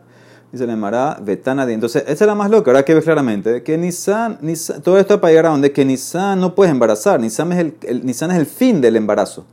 Dice 0.54 0.68
le 0.68 0.76
Mará, 0.76 1.18
Betana 1.20 1.64
Entonces, 1.64 2.04
esta 2.06 2.24
es 2.24 2.28
la 2.28 2.36
más 2.36 2.48
loca. 2.48 2.70
Ahora 2.70 2.84
que 2.84 2.94
ves 2.94 3.02
claramente 3.02 3.64
que 3.64 3.76
Nisan, 3.76 4.38
todo 4.84 5.00
esto 5.00 5.20
para 5.20 5.32
llegar 5.32 5.46
a 5.46 5.48
donde 5.48 5.72
que 5.72 5.84
Nisan 5.84 6.38
no 6.38 6.54
puedes 6.54 6.70
embarazar. 6.70 7.18
Nisan 7.18 7.50
es 7.50 7.58
el, 7.58 8.08
es 8.08 8.22
el 8.22 8.46
fin 8.46 8.80
del 8.80 8.94
embarazo, 8.94 9.44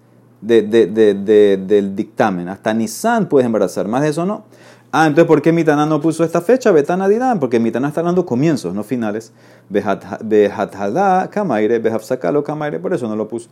de, 0.41 0.62
del 0.62 1.96
dictamen. 1.96 2.50
Hasta 2.50 2.72
Nisan 2.75 3.27
puedes 3.27 3.48
embarazar. 3.48 3.88
Más 3.88 4.03
de 4.03 4.10
eso 4.10 4.27
no. 4.27 4.43
Ah, 4.91 5.08
entonces, 5.08 5.25
¿por 5.25 5.41
qué 5.41 5.51
Mitana 5.51 5.88
no 5.88 6.00
puso 6.00 6.24
esta 6.24 6.39
fecha? 6.39 6.70
Betana 6.70 7.36
porque 7.39 7.60
Mitana 7.60 7.88
está 7.88 8.01
hablando 8.01 8.24
comienzos, 8.24 8.75
no 8.75 8.84
finales. 8.84 9.34
Behathada, 9.70 11.31
Kamaire, 11.31 11.79
Behafsakalo, 11.79 12.43
Kamaire, 12.43 12.79
por 12.79 12.93
eso 12.93 13.08
no 13.08 13.15
lo 13.15 13.27
puso. 13.27 13.50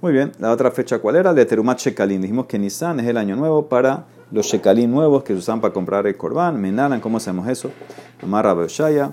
Muy 0.00 0.12
bien, 0.12 0.32
la 0.40 0.50
otra 0.50 0.72
fecha 0.72 0.98
cuál 0.98 1.14
era? 1.14 1.32
De 1.32 1.46
Terumat 1.46 1.78
Shekalim. 1.78 2.22
Dijimos 2.22 2.46
que 2.46 2.58
Nisan 2.58 2.98
es 2.98 3.06
el 3.06 3.18
año 3.18 3.36
nuevo 3.36 3.68
para 3.68 4.06
los 4.32 4.46
Shekalim 4.46 4.90
nuevos 4.90 5.22
que 5.22 5.34
se 5.34 5.38
usan 5.38 5.60
para 5.60 5.74
comprar 5.74 6.06
el 6.06 6.16
Corban. 6.16 6.60
Menalan, 6.60 7.00
¿cómo 7.00 7.18
hacemos 7.18 7.46
eso? 7.48 7.70
Amar 8.22 8.44
Rabeshaya. 8.46 9.12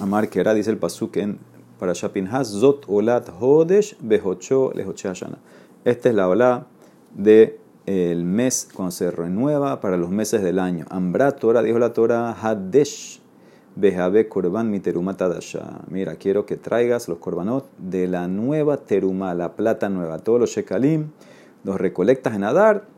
Amar 0.00 0.28
Kera, 0.28 0.52
dice 0.54 0.70
el 0.70 0.76
Pasuk 0.76 1.16
en 1.16 1.38
para 1.78 1.92
Shapinhas, 1.92 2.48
Zot 2.48 2.84
Olat 2.86 3.28
Hodesh 3.40 3.96
Behocho 4.00 4.72
Lehoche 4.74 5.08
Hashana. 5.08 5.38
Esta 5.84 6.08
es 6.08 6.14
la 6.14 6.28
ola 6.28 6.66
del 7.14 7.58
el 7.86 8.24
mes 8.24 8.68
cuando 8.74 8.90
se 8.92 9.10
renueva 9.10 9.80
para 9.80 9.96
los 9.96 10.10
meses 10.10 10.42
del 10.42 10.58
año. 10.58 10.84
Ambra 10.90 11.32
Torah, 11.32 11.62
dijo 11.62 11.78
la 11.78 11.92
Torah, 11.92 12.32
Hadesh 12.32 13.20
Bejabe 13.76 14.28
Korban 14.28 14.70
mi 14.70 14.80
teruma 14.80 15.16
Mira, 15.88 16.16
quiero 16.16 16.46
que 16.46 16.56
traigas 16.56 17.08
los 17.08 17.18
korbanot 17.18 17.66
de 17.78 18.06
la 18.06 18.28
nueva 18.28 18.76
teruma, 18.76 19.34
la 19.34 19.54
plata 19.56 19.88
nueva. 19.88 20.18
Todos 20.18 20.40
los 20.40 20.50
shekalim 20.50 21.10
los 21.64 21.80
recolectas 21.80 22.34
en 22.34 22.44
Adar. 22.44 22.93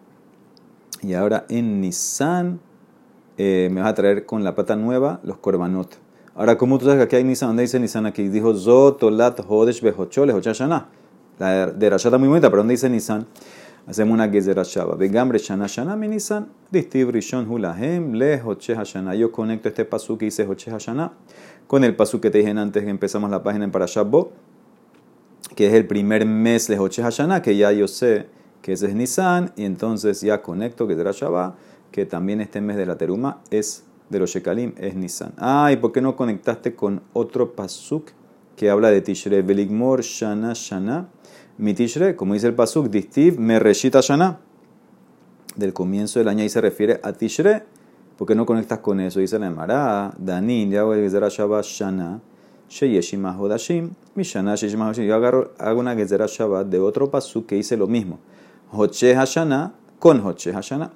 Y 1.03 1.15
ahora 1.15 1.47
en 1.49 1.81
Nisan 1.81 2.61
eh, 3.38 3.69
me 3.71 3.81
vas 3.81 3.91
a 3.91 3.95
traer 3.95 4.26
con 4.26 4.45
la 4.45 4.55
plata 4.55 4.76
nueva 4.76 5.21
los 5.23 5.38
korbanot. 5.38 5.99
Ahora, 6.35 6.59
¿cómo 6.59 6.79
tú 6.79 6.85
sabes 6.85 6.99
que 6.99 7.05
aquí 7.05 7.17
hay 7.17 7.25
Nisan? 7.25 7.50
¿Dónde 7.50 7.62
dice 7.62 7.81
Nisan 7.81 8.07
aquí? 8.07 8.29
Dijo 8.29 8.55
Zotolat 8.55 9.41
Hodesh 9.47 9.81
Behochole 9.81 10.33
Hochashana. 10.33 10.88
La 11.38 11.67
de 11.67 11.91
Rasha 11.91 12.09
está 12.09 12.19
muy 12.19 12.29
bonita, 12.29 12.49
pero 12.50 12.59
¿dónde 12.59 12.73
dice 12.73 12.91
Nisan? 12.91 13.26
Hacemos 13.87 14.15
una 14.15 14.29
Gezerah 14.29 14.65
Shaba. 14.65 14.97
Vegambre 14.97 15.38
Shana 15.38 15.67
Shana 15.67 15.97
Minisan. 15.97 16.49
Distiv 16.71 17.11
Rishon 17.11 17.49
Hulahem 17.49 18.15
Le 18.15 18.43
Hoche 18.43 18.75
Hashana. 18.75 19.15
Yo 19.15 19.31
conecto 19.31 19.69
este 19.69 19.85
pasuk 19.85 20.19
que 20.19 20.25
dice 20.26 20.47
Hoche 20.47 20.71
Hashana 20.71 21.12
con 21.67 21.85
el 21.85 21.95
pasuk 21.95 22.23
que 22.23 22.31
te 22.31 22.38
dije 22.38 22.50
antes 22.50 22.83
que 22.83 22.91
empezamos 22.91 23.31
la 23.31 23.43
página 23.43 23.65
en 23.65 23.71
Parashat 23.71 24.09
Bo, 24.09 24.33
que 25.55 25.69
es 25.69 25.75
el 25.75 25.87
primer 25.87 26.26
mes 26.26 26.69
de 26.69 26.79
Hoche 26.79 27.03
Hashana, 27.03 27.43
que 27.43 27.57
ya 27.57 27.73
yo 27.73 27.88
sé 27.88 28.26
que 28.63 28.73
ese 28.73 28.87
es 28.87 28.95
Nisan, 28.95 29.53
y 29.57 29.65
entonces 29.65 30.21
ya 30.21 30.43
conecto 30.43 30.87
Gezerah 30.89 31.13
Shaba, 31.13 31.57
que 31.91 32.07
también 32.07 32.41
este 32.41 32.61
mes 32.61 32.77
de 32.77 32.87
la 32.87 32.97
Teruma 32.97 33.41
es 33.51 33.85
de 34.11 34.19
los 34.19 34.31
Shekalim, 34.31 34.75
es 34.77 34.95
Nisan. 34.95 35.33
Ah, 35.39 35.71
¿y 35.73 35.77
por 35.77 35.93
qué 35.93 36.01
no 36.01 36.17
conectaste 36.17 36.75
con 36.75 37.03
otro 37.13 37.53
pasuk 37.53 38.11
que 38.57 38.71
habla 38.71 38.91
de 38.91 39.01
Tishrei? 39.01 39.43
Veligmor 39.43 40.03
Shana 40.03 40.53
Shana. 40.55 41.09
Mitishre, 41.59 42.17
como 42.17 42.35
dice 42.35 42.49
el 42.49 42.55
Pasuk, 42.55 42.89
Distiv 42.89 43.39
Mereshita 43.39 44.01
Shana. 44.03 44.41
Del 45.57 45.73
comienzo 45.73 46.19
del 46.19 46.29
año 46.29 46.43
ahí 46.43 46.51
se 46.51 46.61
refiere 46.61 47.01
a 47.03 47.15
Tishre. 47.15 47.65
¿Por 48.19 48.29
qué 48.29 48.35
no 48.35 48.45
conectas 48.45 48.81
con 48.81 49.01
eso? 49.01 49.21
Dice 49.21 49.39
la 49.39 49.47
Emara, 49.47 50.13
Danin, 50.19 50.71
ya 50.71 50.85
voy 50.85 50.99
a 50.99 51.29
Shabbat 51.29 51.65
Shana, 51.65 52.21
Sheyeshima 52.69 53.39
Hodashim, 53.39 53.93
Mishana 54.15 54.55
Sheyeshima 54.55 54.85
Hodashim. 54.85 55.05
Yo 55.05 55.15
agarro, 55.15 55.53
hago 55.59 55.81
una 55.81 55.95
Gezerah 55.95 56.27
Shabbat 56.27 56.67
de 56.67 56.79
otro 56.79 57.11
Pasuk 57.11 57.47
que 57.47 57.55
dice 57.55 57.77
lo 57.79 57.87
mismo. 57.87 58.19
Hoche 58.73 59.14
Hashana 59.14 59.75
con 59.99 60.25
Hoche 60.25 60.52
Hashana. 60.52 60.92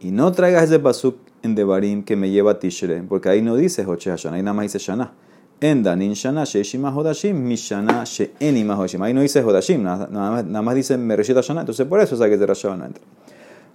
Y 0.00 0.10
no 0.10 0.32
traigas 0.32 0.64
ese 0.64 0.78
Pasuk 0.78 1.16
en 1.42 1.54
Devarim 1.54 2.04
que 2.04 2.16
me 2.16 2.30
lleva 2.30 2.52
a 2.52 2.58
Tishre, 2.58 3.02
porque 3.08 3.28
ahí 3.28 3.42
no 3.42 3.56
dice 3.56 3.84
Hoche 3.86 4.10
Hashana, 4.10 4.36
ahí 4.36 4.42
nada 4.42 4.54
más 4.54 4.64
dice 4.64 4.78
Shana. 4.78 5.12
En 5.60 5.82
Danin 5.82 6.12
Shana 6.12 6.44
Sheishima 6.44 6.94
Hodashim, 6.94 7.36
Mishana 7.36 8.02
Sheenima 8.04 8.76
Hodashim. 8.76 9.02
Ahí 9.02 9.14
no 9.14 9.22
dice 9.22 9.42
Hodashim, 9.42 9.82
nada, 9.82 10.62
más, 10.62 10.74
dice 10.74 10.98
Mereshita 10.98 11.40
Shana, 11.40 11.60
entonces 11.60 11.86
por 11.86 12.00
eso 12.00 12.16
esa 12.16 12.28
que 12.28 12.36
de 12.36 12.46
Rashaba 12.46 12.76
no 12.76 12.84
entra. 12.86 13.02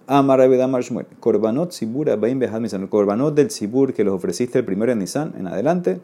Amar 0.09 0.41
Amar. 0.41 0.83
Korbanot 1.19 1.71
Sibur 1.71 2.09
Abaim 2.09 2.39
Behad 2.39 2.59
Misan. 2.59 2.87
Korbanot 2.87 3.35
del 3.35 3.51
Sibur 3.51 3.93
que 3.93 4.03
los 4.03 4.15
ofreciste 4.15 4.57
el 4.57 4.65
primero 4.65 4.91
en 4.91 4.99
Nisan, 4.99 5.35
en 5.37 5.45
adelante. 5.45 6.01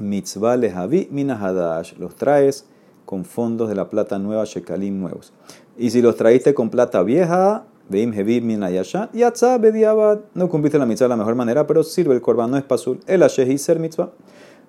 Mitzvah 0.00 0.56
Lehavi 0.56 1.08
Minahadash. 1.10 1.96
Los 1.98 2.16
traes 2.16 2.66
con 3.04 3.24
fondos 3.24 3.68
de 3.68 3.76
la 3.76 3.88
plata 3.88 4.18
nueva, 4.18 4.44
Shekalim 4.44 4.98
nuevos. 4.98 5.32
Y 5.78 5.90
si 5.90 6.02
los 6.02 6.16
traíste 6.16 6.54
con 6.54 6.70
plata 6.70 7.02
vieja, 7.04 7.64
Veim 7.88 8.12
Hevi 8.12 8.40
Minayashan, 8.40 9.10
Yatza 9.12 9.56
Bediabad. 9.58 10.20
No 10.34 10.48
cumpliste 10.48 10.76
la 10.76 10.84
mitzvah 10.84 11.06
de 11.06 11.08
la 11.10 11.16
mejor 11.16 11.36
manera, 11.36 11.66
pero 11.66 11.82
sirve 11.84 12.14
el 12.14 12.20
korban, 12.20 12.50
no 12.50 12.58
es 12.58 12.64
pasul. 12.64 12.98
El 13.06 13.22
Ashehi 13.22 13.56
Ser 13.56 13.78
Mitzvah. 13.78 14.10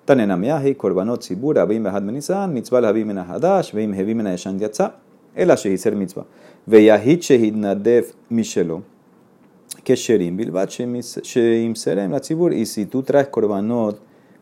Tanen 0.06 0.30
Amiahi, 0.30 0.74
Korbanot 0.74 1.22
Sibur 1.22 1.58
Abaim 1.58 1.82
Behad 1.82 2.02
Menisan, 2.02 2.52
Mitzvah 2.52 2.80
Lehavi 2.80 3.04
Minahadash, 3.04 3.72
Veim 3.72 3.92
Hevi 3.92 4.14
Minayashan 4.14 4.58
Yatza. 4.58 4.94
El 5.34 5.50
Ashehi 5.50 5.76
Ser 5.76 5.96
Mitzvah. 5.96 6.24
Veyahit 6.66 7.20
Shehid 7.20 7.54
Nadev 7.54 8.14
Mishelo. 8.30 8.82
Kesherim 9.84 10.38
Bilbat 10.38 10.70
Sheim 10.70 11.74
Serem 11.74 12.12
la 12.12 12.20
Tzibur. 12.20 12.54
Y 12.54 12.64
si 12.64 12.86
tú 12.86 13.02
traes 13.02 13.28
korbanot 13.28 14.00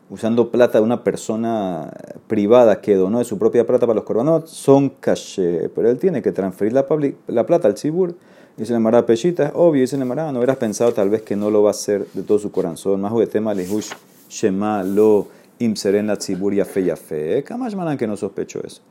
usando 0.09 0.49
plata 0.49 0.79
de 0.79 0.83
una 0.83 1.03
persona 1.03 1.91
privada 2.27 2.81
que 2.81 2.95
donó 2.95 3.19
de 3.19 3.25
su 3.25 3.37
propia 3.37 3.65
plata 3.65 3.85
para 3.85 3.95
los 3.95 4.03
korbanot, 4.03 4.47
son 4.47 4.89
caché. 4.89 5.69
Pero 5.73 5.89
él 5.89 5.97
tiene 5.97 6.21
que 6.21 6.31
transferir 6.31 6.73
la, 6.73 6.85
la 7.27 7.45
plata 7.45 7.67
al 7.67 7.75
Tzibur. 7.75 8.15
Dice 8.57 8.73
el 8.73 8.79
Mará 8.79 9.05
Peshita, 9.05 9.47
es 9.47 9.51
obvio, 9.55 9.81
dice 9.81 9.95
el 9.95 10.05
Mará, 10.05 10.31
no 10.31 10.39
hubieras 10.39 10.57
pensado 10.57 10.91
tal 10.91 11.09
vez 11.09 11.21
que 11.21 11.35
no 11.35 11.49
lo 11.49 11.63
va 11.63 11.69
a 11.69 11.71
hacer 11.71 12.05
de 12.13 12.23
todo 12.23 12.39
su 12.39 12.51
corazón. 12.51 12.99
Más 12.99 13.13
tema 13.29 13.53
lehush 13.53 13.91
shema 14.29 14.83
lo 14.83 15.27
imseren 15.59 16.07
la 16.07 16.17
tzibur 16.17 16.53
yafe 16.53 16.83
yafe. 16.83 17.43
Kamash 17.43 17.75
manan 17.75 17.97
que 17.97 18.07
no 18.07 18.17
sospecho 18.17 18.59
eso. 18.65 18.81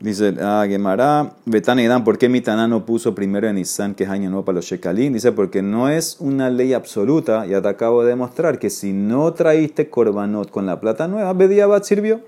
Dice, 0.00 0.32
ah, 0.40 0.64
Gemara, 0.68 1.32
Betán 1.44 1.80
y 1.80 1.88
Dan, 1.88 2.04
¿por 2.04 2.18
qué 2.18 2.28
Mitaná 2.28 2.68
no 2.68 2.86
puso 2.86 3.16
primero 3.16 3.48
en 3.48 3.56
Nisan, 3.56 3.96
que 3.96 4.04
es 4.04 4.10
año 4.10 4.30
nuevo 4.30 4.44
para 4.44 4.54
los 4.54 4.64
Shekalín? 4.64 5.12
Dice, 5.12 5.32
porque 5.32 5.60
no 5.60 5.88
es 5.88 6.18
una 6.20 6.50
ley 6.50 6.72
absoluta, 6.72 7.46
ya 7.46 7.60
te 7.60 7.68
acabo 7.68 8.04
de 8.04 8.10
demostrar 8.10 8.60
que 8.60 8.70
si 8.70 8.92
no 8.92 9.32
traíste 9.32 9.90
Korbanot 9.90 10.52
con 10.52 10.66
la 10.66 10.80
plata 10.80 11.08
nueva, 11.08 11.32
Bediabat 11.32 11.82
sirvió. 11.82 12.20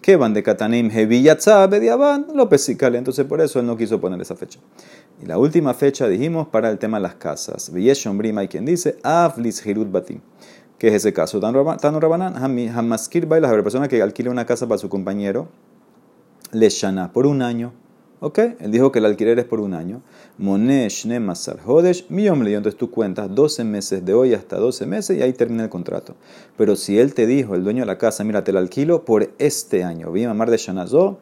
¿Qué 0.00 0.14
van 0.14 0.34
de 0.34 0.44
Katanim? 0.44 0.88
Heviyatza, 0.88 1.66
Bediabat, 1.66 2.30
López 2.32 2.62
Sicale. 2.62 2.96
Entonces, 2.96 3.24
por 3.24 3.40
eso 3.40 3.58
él 3.58 3.66
no 3.66 3.76
quiso 3.76 4.00
poner 4.00 4.20
esa 4.20 4.36
fecha. 4.36 4.60
Y 5.20 5.26
la 5.26 5.36
última 5.36 5.74
fecha, 5.74 6.06
dijimos, 6.06 6.46
para 6.46 6.70
el 6.70 6.78
tema 6.78 6.98
de 6.98 7.02
las 7.02 7.16
casas. 7.16 7.72
Brima 7.72 8.42
hay 8.42 8.46
quien 8.46 8.64
dice, 8.64 8.98
Aflis 9.02 9.66
Hirut 9.66 9.90
Batim. 9.90 10.20
¿Qué 10.78 10.88
es 10.88 10.94
ese 10.94 11.12
caso? 11.12 11.40
Tano 11.40 11.98
Rabanan, 11.98 12.36
Hamaskir 12.36 13.26
Bailas, 13.26 13.50
la 13.50 13.62
persona 13.64 13.88
que 13.88 14.00
alquila 14.00 14.30
una 14.30 14.46
casa 14.46 14.68
para 14.68 14.78
su 14.78 14.88
compañero 14.88 15.48
Leshana, 16.52 17.12
por 17.12 17.26
un 17.26 17.42
año. 17.42 17.72
¿Ok? 18.20 18.38
Él 18.60 18.70
dijo 18.70 18.92
que 18.92 18.98
el 18.98 19.04
alquiler 19.04 19.38
es 19.38 19.44
por 19.44 19.60
un 19.60 19.74
año. 19.74 20.00
Monesh 20.38 21.06
Nemasar 21.06 21.58
Hodesh, 21.66 22.06
Miyom 22.08 22.46
Entonces 22.46 22.78
tú 22.78 22.90
cuentas 22.90 23.34
12 23.34 23.64
meses 23.64 24.04
de 24.04 24.14
hoy 24.14 24.32
hasta 24.32 24.56
12 24.56 24.86
meses 24.86 25.18
y 25.18 25.22
ahí 25.22 25.34
termina 25.34 25.64
el 25.64 25.68
contrato. 25.68 26.14
Pero 26.56 26.76
si 26.76 26.98
él 26.98 27.12
te 27.12 27.26
dijo, 27.26 27.54
el 27.54 27.62
dueño 27.62 27.80
de 27.80 27.86
la 27.86 27.98
casa, 27.98 28.24
mira, 28.24 28.42
te 28.42 28.52
la 28.52 28.60
alquilo 28.60 29.04
por 29.04 29.30
este 29.38 29.84
año, 29.84 30.10
vi 30.12 30.26
mamar 30.26 30.50
de 30.50 30.56
Shanazo, 30.56 31.18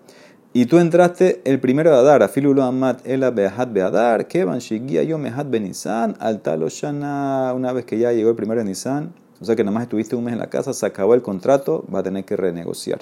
y 0.53 0.67
tú 0.67 0.79
entraste 0.79 1.43
el 1.45 1.59
primero 1.59 1.91
de 1.91 1.97
Adar, 1.97 2.23
Afilulo 2.23 2.63
Amat 2.63 3.05
Ela 3.05 3.33
Beahat 3.33 3.73
Beadar, 3.73 4.29
Kevan 4.29 4.61
Shigia 4.61 5.03
Yo 5.03 5.19
Mehat 5.19 5.51
Benisan, 5.51 6.15
Altalo 6.21 6.69
Shana, 6.69 7.53
una 7.57 7.73
vez 7.73 7.85
que 7.87 7.99
ya 7.99 8.13
llegó 8.13 8.31
el 8.31 8.37
primero 8.37 8.61
de 8.61 8.67
Nisan, 8.67 9.13
o 9.41 9.45
sea 9.45 9.57
que 9.57 9.65
nada 9.65 9.75
más 9.75 9.83
estuviste 9.83 10.15
un 10.15 10.23
mes 10.23 10.35
en 10.35 10.39
la 10.39 10.49
casa, 10.49 10.73
se 10.73 10.87
acabó 10.87 11.15
el 11.15 11.23
contrato, 11.23 11.85
va 11.93 11.99
a 11.99 12.03
tener 12.05 12.25
que 12.25 12.37
renegociar 12.37 13.01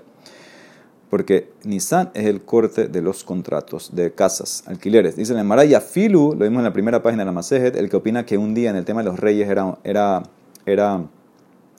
porque 1.13 1.53
Nisan 1.65 2.11
es 2.15 2.25
el 2.25 2.41
corte 2.41 2.89
de 2.89 3.03
los 3.03 3.23
contratos 3.23 3.95
de 3.95 4.15
casas, 4.15 4.65
alquileres. 4.67 5.15
Dice 5.15 5.35
la 5.35 5.45
Maraya 5.45 5.83
Filu, 5.83 6.35
lo 6.35 6.47
vimos 6.47 6.61
en 6.61 6.65
la 6.65 6.73
primera 6.73 7.03
página 7.03 7.21
de 7.21 7.27
la 7.27 7.33
Masejet, 7.33 7.77
el 7.77 7.91
que 7.91 7.97
opina 7.97 8.25
que 8.25 8.39
un 8.39 8.55
día 8.55 8.71
en 8.71 8.77
el 8.77 8.87
tema 8.87 9.03
de 9.03 9.11
los 9.11 9.21
reyes 9.21 9.51
era, 9.51 9.77
era, 9.85 10.23
era 10.65 11.05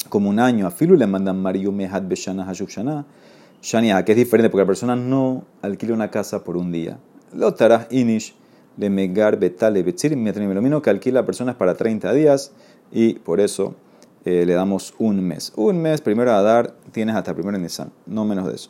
como 0.08 0.30
un 0.30 0.40
año. 0.40 0.68
A 0.68 0.70
Filu 0.70 0.96
le 0.96 1.08
mandan 1.08 1.42
Mariu 1.42 1.72
Mehad 1.72 2.04
Beshana 2.04 2.46
Hashub 2.46 2.70
Shana, 2.70 3.08
Shania, 3.60 4.06
que 4.06 4.12
es 4.12 4.20
diferente 4.20 4.52
porque 4.52 4.62
la 4.62 4.68
persona 4.68 4.96
no 4.96 5.46
alquila 5.64 5.96
una 5.96 6.12
casa 6.12 6.44
por 6.44 6.56
un 6.56 6.72
día. 6.72 7.00
Lo 7.34 7.56
taras 7.56 7.88
Inish, 7.90 8.36
le 8.78 8.92
Megar 8.92 9.40
Betale 9.40 9.82
Betzir, 9.82 10.16
que 10.16 10.90
alquila 10.92 11.26
personas 11.26 11.56
para 11.56 11.74
30 11.74 12.14
días 12.14 12.52
y 12.92 13.16
por 13.16 13.40
eso 13.40 13.74
eh, 14.26 14.46
le 14.46 14.54
damos 14.54 14.94
un 15.00 15.22
mes. 15.22 15.52
Un 15.56 15.82
mes, 15.82 16.00
primero 16.00 16.32
a 16.32 16.42
dar, 16.42 16.74
tienes 16.92 17.16
hasta 17.16 17.34
primero 17.34 17.58
en 17.58 17.64
Nisan, 17.64 17.92
no 18.06 18.24
menos 18.24 18.48
de 18.48 18.56
eso. 18.56 18.70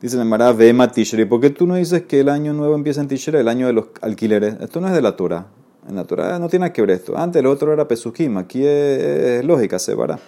Dice 0.00 0.16
la 0.16 0.24
Mara, 0.24 0.52
Vema 0.52 0.90
Tishrei, 0.92 1.24
¿por 1.24 1.40
qué 1.40 1.50
tú 1.50 1.66
no 1.66 1.76
dices 1.76 2.02
que 2.02 2.20
el 2.20 2.28
año 2.28 2.52
nuevo 2.52 2.74
empieza 2.74 3.00
en 3.00 3.08
Tishrei, 3.08 3.40
el 3.40 3.48
año 3.48 3.66
de 3.66 3.72
los 3.72 3.86
alquileres? 4.02 4.56
Esto 4.60 4.80
no 4.80 4.88
es 4.88 4.94
de 4.94 5.00
la 5.00 5.16
Torah. 5.16 5.46
En 5.88 5.96
la 5.96 6.04
Torah 6.04 6.38
no 6.38 6.48
tiene 6.48 6.70
que 6.72 6.82
ver 6.82 6.90
esto. 6.90 7.16
Antes 7.16 7.40
el 7.40 7.46
otro 7.46 7.72
era 7.72 7.88
Pesujim, 7.88 8.36
aquí 8.36 8.62
es, 8.62 9.42
lógica, 9.44 9.78
se 9.78 9.94
vará. 9.94 10.18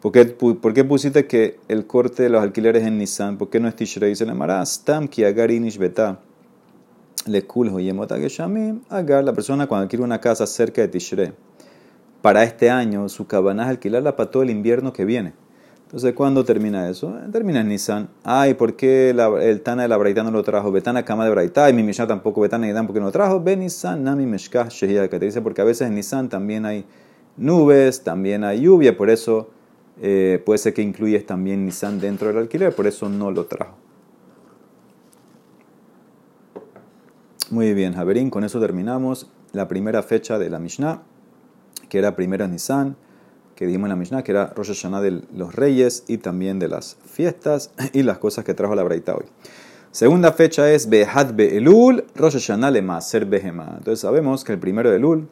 ¿Por 0.00 0.12
qué, 0.12 0.24
¿Por 0.24 0.72
qué, 0.72 0.84
pusiste 0.84 1.26
que 1.26 1.58
el 1.68 1.86
corte 1.86 2.22
de 2.22 2.28
los 2.30 2.42
alquileres 2.42 2.86
en 2.86 2.98
Nisan? 2.98 3.36
¿Por 3.36 3.50
qué 3.50 3.60
no 3.60 3.68
es 3.68 3.76
Tishrei? 3.76 4.10
Dice 4.10 4.24
la 4.24 4.34
Mara, 4.34 4.64
Stam 4.64 5.08
ki 5.08 5.24
agar 5.24 5.50
inish. 5.50 5.78
Le 7.26 7.42
kulho 7.42 7.76
geshamim. 7.76 8.80
Agar, 8.90 9.24
la 9.24 9.32
persona 9.32 9.66
cuando 9.66 9.84
adquiere 9.84 10.02
una 10.02 10.20
casa 10.20 10.46
cerca 10.46 10.82
de 10.82 10.88
Tishrei 10.88 11.32
para 12.24 12.42
este 12.42 12.70
año, 12.70 13.06
su 13.10 13.26
cabana 13.26 13.64
es 13.64 13.68
alquilarla 13.68 14.16
para 14.16 14.30
todo 14.30 14.42
el 14.42 14.48
invierno 14.48 14.94
que 14.94 15.04
viene. 15.04 15.34
Entonces, 15.82 16.14
¿cuándo 16.14 16.42
termina 16.42 16.88
eso? 16.88 17.14
Termina 17.30 17.60
en 17.60 17.68
Nissan. 17.68 18.08
Ay, 18.22 18.54
¿por 18.54 18.76
qué 18.76 19.10
el 19.10 19.60
Tana 19.60 19.82
de 19.82 19.88
la 19.88 19.98
Braita 19.98 20.22
no 20.22 20.30
lo 20.30 20.42
trajo? 20.42 20.72
Betana 20.72 21.04
Kama 21.04 21.26
de 21.26 21.30
Braita 21.30 21.68
y 21.68 21.74
mi 21.74 21.82
Mishnah 21.82 22.06
tampoco 22.06 22.40
Betana 22.40 22.66
y 22.66 22.72
Dan 22.72 22.86
porque 22.86 23.00
no 23.00 23.04
lo 23.04 23.12
trajo. 23.12 23.42
Ve 23.42 23.58
Nissan, 23.58 24.02
Nami 24.02 24.24
Meshkah 24.24 24.68
Shehia, 24.70 25.10
que 25.10 25.18
te 25.18 25.26
dice 25.26 25.42
porque 25.42 25.60
a 25.60 25.64
veces 25.64 25.86
en 25.86 25.96
Nissan 25.96 26.30
también 26.30 26.64
hay 26.64 26.86
nubes, 27.36 28.02
también 28.04 28.42
hay 28.42 28.62
lluvia, 28.62 28.96
por 28.96 29.10
eso 29.10 29.50
eh, 30.00 30.42
puede 30.46 30.56
ser 30.56 30.72
que 30.72 30.80
incluyes 30.80 31.26
también 31.26 31.66
Nissan 31.66 32.00
dentro 32.00 32.28
del 32.28 32.38
alquiler, 32.38 32.74
por 32.74 32.86
eso 32.86 33.10
no 33.10 33.30
lo 33.30 33.44
trajo. 33.44 33.76
Muy 37.50 37.74
bien, 37.74 37.92
Javerín, 37.92 38.30
con 38.30 38.44
eso 38.44 38.60
terminamos 38.60 39.30
la 39.52 39.68
primera 39.68 40.02
fecha 40.02 40.38
de 40.38 40.48
la 40.48 40.58
Mishnah 40.58 41.02
que 41.94 42.00
era 42.00 42.16
primero 42.16 42.48
Nisan, 42.48 42.96
que 43.54 43.66
dijimos 43.66 43.86
en 43.86 43.90
la 43.90 43.94
Mishnah, 43.94 44.24
que 44.24 44.32
era 44.32 44.46
Rosh 44.46 44.66
Hashanah 44.66 45.00
de 45.00 45.22
los 45.32 45.54
reyes 45.54 46.02
y 46.08 46.18
también 46.18 46.58
de 46.58 46.66
las 46.66 46.96
fiestas 47.04 47.70
y 47.92 48.02
las 48.02 48.18
cosas 48.18 48.44
que 48.44 48.52
trajo 48.52 48.74
la 48.74 48.82
Braita 48.82 49.14
hoy. 49.14 49.26
Segunda 49.92 50.32
fecha 50.32 50.72
es 50.72 50.88
Behad 50.88 51.34
Be'elul, 51.34 52.04
Rosh 52.16 52.32
Hashanah 52.32 52.72
le 52.72 52.82
Maser 52.82 53.26
Behema. 53.26 53.76
Entonces 53.78 54.00
sabemos 54.00 54.42
que 54.42 54.54
el 54.54 54.58
primero 54.58 54.90
de 54.90 54.96
Elul 54.96 55.28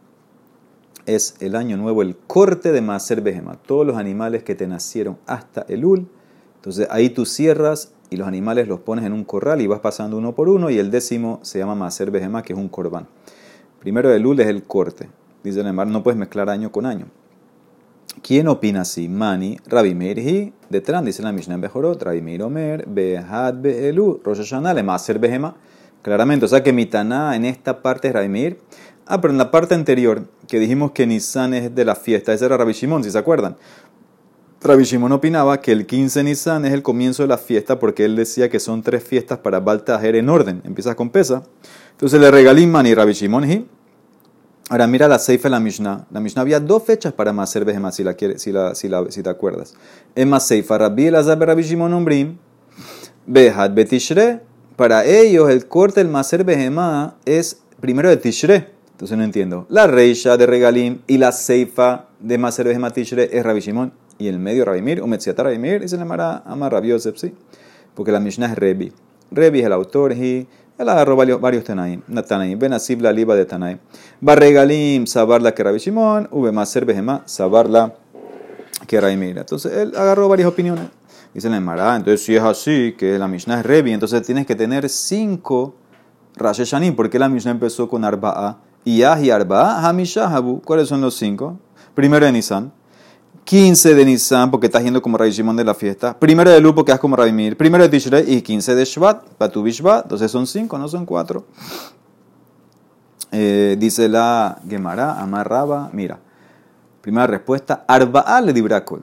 es 1.05 1.35
el 1.41 1.57
año 1.57 1.77
nuevo, 1.77 2.01
el 2.01 2.17
corte 2.17 2.71
de 2.71 2.81
Maser 2.81 3.23
Behema. 3.23 3.57
Todos 3.67 3.85
los 3.85 3.97
animales 3.97 4.45
que 4.45 4.55
te 4.55 4.69
nacieron 4.69 5.19
hasta 5.27 5.63
Elul. 5.63 6.07
Entonces 6.55 6.87
ahí 6.93 7.11
tú 7.11 7.27
cierras 7.27 7.93
y 8.09 8.19
los 8.19 8.29
animales 8.29 8.69
los 8.69 8.79
pones 8.79 9.05
en 9.05 9.15
un 9.15 9.25
corral 9.25 9.61
y 9.63 9.67
vas 9.67 9.81
pasando 9.81 10.17
uno 10.17 10.33
por 10.37 10.49
uno 10.49 10.71
y 10.71 10.79
el 10.79 10.93
décimo 10.93 11.41
se 11.43 11.59
llama 11.59 11.75
Maser 11.75 12.13
Behema, 12.13 12.45
que 12.45 12.53
es 12.53 12.59
un 12.61 12.69
corbán. 12.69 13.09
Primero 13.81 14.11
de 14.11 14.19
Elul 14.19 14.39
es 14.39 14.47
el 14.47 14.63
corte. 14.63 15.09
Dice 15.45 15.61
el 15.61 15.75
no 15.75 16.03
puedes 16.03 16.19
mezclar 16.19 16.49
año 16.49 16.71
con 16.71 16.87
año. 16.87 17.07
¿Quién 18.23 18.47
opina 18.49 18.83
así? 18.83 19.09
Mani, 19.09 19.59
Rabbi 19.67 19.95
Meir 19.95 20.19
hi, 20.19 20.53
detrás 20.69 21.05
dice 21.05 21.23
la 21.23 21.33
Mishnah 21.33 21.57
Bejorot, 21.57 22.03
Rabbi 22.03 22.21
Meir 22.21 22.43
Omer, 22.43 22.85
Behad 22.87 23.55
Be'elu, 23.55 24.21
Rosh 24.23 24.39
Hashanah. 24.39 24.75
Claramente, 26.03 26.45
o 26.45 26.49
sea 26.49 26.63
que 26.63 26.73
Mitaná 26.73 27.35
en 27.37 27.45
esta 27.45 27.83
parte 27.83 28.09
es 28.09 28.15
Rabbi 28.15 28.29
Meir. 28.29 28.59
Ah, 29.07 29.21
pero 29.21 29.33
en 29.33 29.39
la 29.39 29.51
parte 29.51 29.75
anterior, 29.75 30.29
que 30.47 30.61
dijimos 30.61 30.93
que 30.93 31.07
Nisan 31.07 31.55
es 31.55 31.75
de 31.75 31.85
la 31.85 31.95
fiesta, 31.95 32.33
ese 32.33 32.45
era 32.45 32.57
Rabbi 32.57 32.73
Shimon, 32.73 33.03
si 33.03 33.11
se 33.11 33.19
acuerdan. 33.19 33.57
Rabbi 34.63 34.85
Shimon 34.85 35.11
opinaba 35.11 35.61
que 35.61 35.73
el 35.73 35.87
15 35.87 36.23
Nisan 36.23 36.65
es 36.65 36.73
el 36.73 36.83
comienzo 36.83 37.25
de 37.25 37.29
la 37.29 37.39
fiesta 37.39 37.81
porque 37.81 38.05
él 38.05 38.15
decía 38.15 38.49
que 38.49 38.61
son 38.61 38.83
tres 38.83 39.03
fiestas 39.03 39.39
para 39.39 39.59
Baltajer 39.59 40.15
en 40.15 40.29
orden. 40.29 40.63
Empiezas 40.65 40.95
con 40.95 41.11
Pesa. 41.11 41.43
Entonces 41.91 42.21
le 42.21 42.31
regalé 42.31 42.65
Mani 42.67 42.95
Rabbi 42.95 43.13
Shimon 43.13 43.51
hi. 43.51 43.67
Ahora 44.73 44.87
mira 44.87 45.07
la 45.07 45.19
Seifa 45.19 45.51
la 45.51 45.61
Mishnah. 45.61 46.07
La 46.11 46.19
Mishnah 46.19 46.41
había 46.41 46.59
dos 46.59 46.83
fechas 46.85 47.13
para 47.13 47.31
Maser 47.31 47.63
Behemá, 47.63 47.93
si, 47.93 48.03
la, 48.03 48.17
si, 48.19 48.53
la, 48.53 48.75
si, 48.75 48.89
la, 48.89 49.05
si 49.11 49.23
te 49.23 49.29
acuerdas. 49.29 49.75
En 50.15 50.31
Maseifa, 50.31 50.79
Rabbi 50.79 51.09
Elazar 51.09 51.39
Rabbi 51.39 51.61
Shimon 51.61 51.93
Umbrim, 51.93 52.39
Behad 53.27 53.73
Betishre. 53.73 54.41
Para 54.77 55.05
ellos, 55.05 55.51
el 55.51 55.69
corte 55.69 56.01
del 56.01 56.09
Maser 56.09 56.43
Behemá 56.43 57.17
es 57.27 57.61
primero 57.83 58.09
de 58.09 58.17
Tishre. 58.17 58.71
Entonces 58.93 59.19
no 59.19 59.25
entiendo. 59.25 59.67
La 59.69 59.87
Reisha 59.87 60.39
de 60.39 60.47
Regalim 60.47 61.03
y 61.07 61.19
la 61.19 61.33
Seifa 61.33 62.07
de 62.19 62.39
Maser 62.39 62.67
Behemá 62.67 62.93
Tishre 62.93 63.29
es 63.31 63.45
Rabbi 63.45 63.61
Shimon. 63.61 63.93
Y 64.17 64.29
el 64.29 64.39
medio 64.39 64.65
Rabbi 64.65 64.81
Mir, 64.81 65.03
Umetziata 65.03 65.43
Rabbi 65.43 65.59
Mir, 65.59 65.83
y 65.83 65.89
se 65.89 65.99
llamará 65.99 66.45
Amar 66.47 66.73
Rabbi 66.73 66.89
Yosef, 66.89 67.19
¿sí? 67.19 67.35
Porque 67.95 68.11
la 68.11 68.21
Mishnah 68.21 68.47
es 68.47 68.57
Rebi. 68.57 68.91
Rebi 69.31 69.61
es 69.61 69.67
el 69.67 69.73
autor 69.73 70.13
y 70.13 70.47
él 70.83 70.89
agarró 70.89 71.17
varios 71.17 71.65
Tanaim. 71.65 72.03
Tanaim. 72.27 72.59
Benasib 72.59 73.01
la 73.01 73.13
liba 73.13 73.35
de 73.35 73.45
Tanaim. 73.45 73.79
Barregalim, 74.21 75.07
sabarla 75.07 75.55
que 75.55 75.63
Rabbi 75.63 75.79
Shimon. 75.79 76.29
Maser 76.53 76.85
behema, 76.85 77.23
sabarla 77.25 77.95
que 78.87 79.01
Rabbi 79.01 79.15
Entonces 79.15 79.73
él 79.73 79.93
agarró 79.97 80.29
varias 80.29 80.49
opiniones. 80.49 80.85
Dice 81.33 81.49
la 81.49 81.57
Emara, 81.57 81.97
entonces 81.97 82.23
si 82.23 82.37
es 82.37 82.43
así, 82.43 82.95
que 82.99 83.19
la 83.19 83.27
Mishnah 83.27 83.61
es 83.61 83.67
Revi, 83.67 83.93
entonces 83.93 84.21
tienes 84.21 84.47
que 84.47 84.55
tener 84.55 84.87
cinco 84.91 85.75
Rosh 86.37 86.61
Hashanim. 86.61 86.95
¿Por 86.95 87.09
qué 87.09 87.19
la 87.19 87.31
Mishnah 87.31 87.53
empezó 87.53 87.89
con 87.89 88.05
Arba'a 88.05 88.59
Iyah 88.85 89.21
y 89.21 89.31
Arba, 89.31 89.89
Hamisha, 89.89 90.27
Habu. 90.27 90.61
¿Cuáles 90.61 90.89
son 90.89 91.01
los 91.01 91.15
cinco? 91.15 91.59
Primero 91.95 92.27
de 92.27 92.33
Nisan. 92.33 92.73
15 93.45 93.95
de 93.95 94.05
Nisan, 94.05 94.51
porque 94.51 94.67
estás 94.67 94.83
yendo 94.83 95.03
como 95.03 95.19
Rabbi 95.19 95.31
Shimon 95.31 95.57
de 95.57 95.65
la 95.65 95.75
fiesta. 95.75 96.19
Primero 96.19 96.51
de 96.51 96.61
Lu, 96.61 96.75
porque 96.75 96.93
estás 96.93 97.01
como 97.01 97.17
Rabbi 97.17 97.33
Mir. 97.33 97.57
Primero 97.57 97.83
de 97.85 97.91
Tishrei 97.91 98.33
y 98.33 98.43
15 98.43 98.75
de 98.75 98.85
Shvat, 98.85 99.25
Patu 99.37 99.63
Bishvat. 99.63 100.05
Entonces 100.05 100.31
son 100.31 100.47
cinco, 100.47 100.79
no 100.79 100.89
son 100.89 101.05
cuatro. 101.05 101.45
Eh, 103.33 103.77
dice 103.79 104.09
la 104.09 104.61
Gemara, 104.69 105.21
Amarraba. 105.21 105.91
Mira, 105.93 106.21
primera 107.01 107.27
respuesta, 107.27 107.85
Arba'a 107.89 108.41
le 108.43 108.53
dibrakol. 108.53 109.03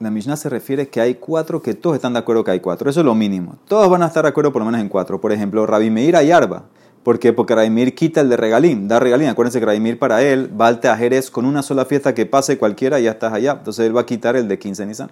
La 0.00 0.10
Mishnah 0.10 0.36
se 0.36 0.48
refiere 0.48 0.88
que 0.88 1.00
hay 1.00 1.16
cuatro 1.16 1.60
que 1.60 1.74
todos 1.74 1.96
están 1.96 2.12
de 2.12 2.20
acuerdo 2.20 2.44
que 2.44 2.52
hay 2.52 2.60
cuatro. 2.60 2.88
Eso 2.88 3.00
es 3.00 3.06
lo 3.06 3.14
mínimo. 3.14 3.56
Todos 3.66 3.88
van 3.90 4.02
a 4.02 4.06
estar 4.06 4.22
de 4.22 4.28
acuerdo 4.28 4.52
por 4.52 4.60
lo 4.60 4.66
menos 4.66 4.80
en 4.80 4.88
cuatro. 4.88 5.20
Por 5.20 5.32
ejemplo, 5.32 5.66
Rabbi 5.66 5.90
Meir 5.90 6.16
y 6.22 6.30
Arba. 6.30 6.64
¿Por 7.02 7.18
qué? 7.18 7.32
Porque 7.32 7.54
Raimir 7.54 7.94
quita 7.94 8.20
el 8.20 8.28
de 8.28 8.36
regalín, 8.36 8.88
da 8.88 9.00
regalín. 9.00 9.28
Acuérdense 9.28 9.60
que 9.60 9.66
Raimir 9.66 9.98
para 9.98 10.22
él 10.22 10.50
va 10.60 10.66
al 10.66 10.80
Jerez 10.80 11.30
con 11.30 11.44
una 11.44 11.62
sola 11.62 11.84
fiesta 11.84 12.14
que 12.14 12.26
pase 12.26 12.58
cualquiera 12.58 13.00
y 13.00 13.04
ya 13.04 13.12
estás 13.12 13.32
allá. 13.32 13.52
Entonces 13.52 13.86
él 13.86 13.96
va 13.96 14.02
a 14.02 14.06
quitar 14.06 14.36
el 14.36 14.48
de 14.48 14.58
15 14.58 14.86
Nisan. 14.86 15.10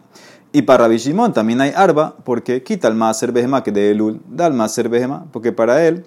Y 0.52 0.62
para 0.62 0.84
Rabbi 0.84 0.98
Shimon 0.98 1.32
también 1.32 1.60
hay 1.60 1.72
arba 1.74 2.16
porque 2.24 2.62
quita 2.62 2.88
el 2.88 2.94
más 2.94 3.20
Behema 3.32 3.62
que 3.62 3.72
de 3.72 3.90
Elul, 3.92 4.20
da 4.28 4.46
el 4.46 4.52
más 4.52 4.76
Behema 4.88 5.26
porque 5.32 5.52
para 5.52 5.86
él 5.86 6.04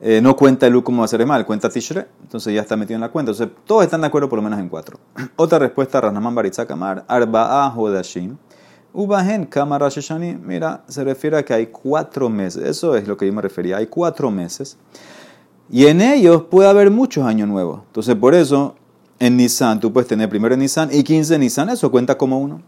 eh, 0.00 0.20
no 0.20 0.36
cuenta 0.36 0.66
Elul 0.66 0.84
como 0.84 1.06
ser 1.06 1.22
él 1.22 1.46
cuenta 1.46 1.68
Tishre. 1.68 2.06
Entonces 2.22 2.54
ya 2.54 2.60
está 2.60 2.76
metido 2.76 2.96
en 2.96 3.00
la 3.00 3.10
cuenta. 3.10 3.32
Entonces 3.32 3.56
todos 3.64 3.84
están 3.84 4.00
de 4.02 4.08
acuerdo 4.08 4.28
por 4.28 4.38
lo 4.38 4.42
menos 4.42 4.58
en 4.58 4.68
cuatro. 4.68 4.98
Otra 5.36 5.58
respuesta, 5.58 6.00
Ranaman 6.00 6.34
Baritzak 6.34 6.70
arba 7.08 7.64
a 7.64 7.74
Hodashim. 7.74 8.36
Ubahen 8.96 9.44
Kamara 9.44 9.90
Sheshani, 9.90 10.38
mira, 10.42 10.82
se 10.88 11.04
refiere 11.04 11.36
a 11.36 11.44
que 11.44 11.52
hay 11.52 11.66
cuatro 11.66 12.30
meses. 12.30 12.64
Eso 12.64 12.96
es 12.96 13.06
lo 13.06 13.14
que 13.14 13.26
yo 13.26 13.32
me 13.34 13.42
refería. 13.42 13.76
Hay 13.76 13.88
cuatro 13.88 14.30
meses. 14.30 14.78
Y 15.70 15.84
en 15.84 16.00
ellos 16.00 16.44
puede 16.50 16.70
haber 16.70 16.90
muchos 16.90 17.26
años 17.26 17.46
nuevos. 17.46 17.82
Entonces, 17.88 18.14
por 18.14 18.34
eso, 18.34 18.74
en 19.18 19.36
Nissan, 19.36 19.80
tú 19.80 19.92
puedes 19.92 20.08
tener 20.08 20.30
primero 20.30 20.54
en 20.54 20.60
Nissan 20.60 20.88
y 20.90 21.04
15 21.04 21.38
Nissan. 21.38 21.68
Eso 21.68 21.90
cuenta 21.90 22.16
como 22.16 22.38
uno. 22.38 22.62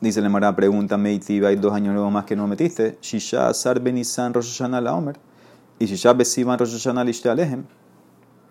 Dice 0.00 0.22
la 0.22 0.30
Mara, 0.30 0.56
pregunta, 0.56 0.96
Meitiva, 0.96 1.48
hay 1.48 1.56
dos 1.56 1.74
años 1.74 1.92
nuevos 1.92 2.10
más 2.10 2.24
que 2.24 2.34
no 2.34 2.48
metiste. 2.48 2.96
Shisha 3.02 3.52
Sarbe 3.52 3.92
Nissan 3.92 4.32
Rosh 4.32 4.58
la 4.62 4.94
Omer. 4.94 5.18
Y 5.78 5.84
Shisha 5.84 6.14
Besivan 6.14 6.58
Rosh 6.58 6.72
Hashanah 6.72 7.04
Lishte 7.04 7.28
Alejem. 7.28 7.62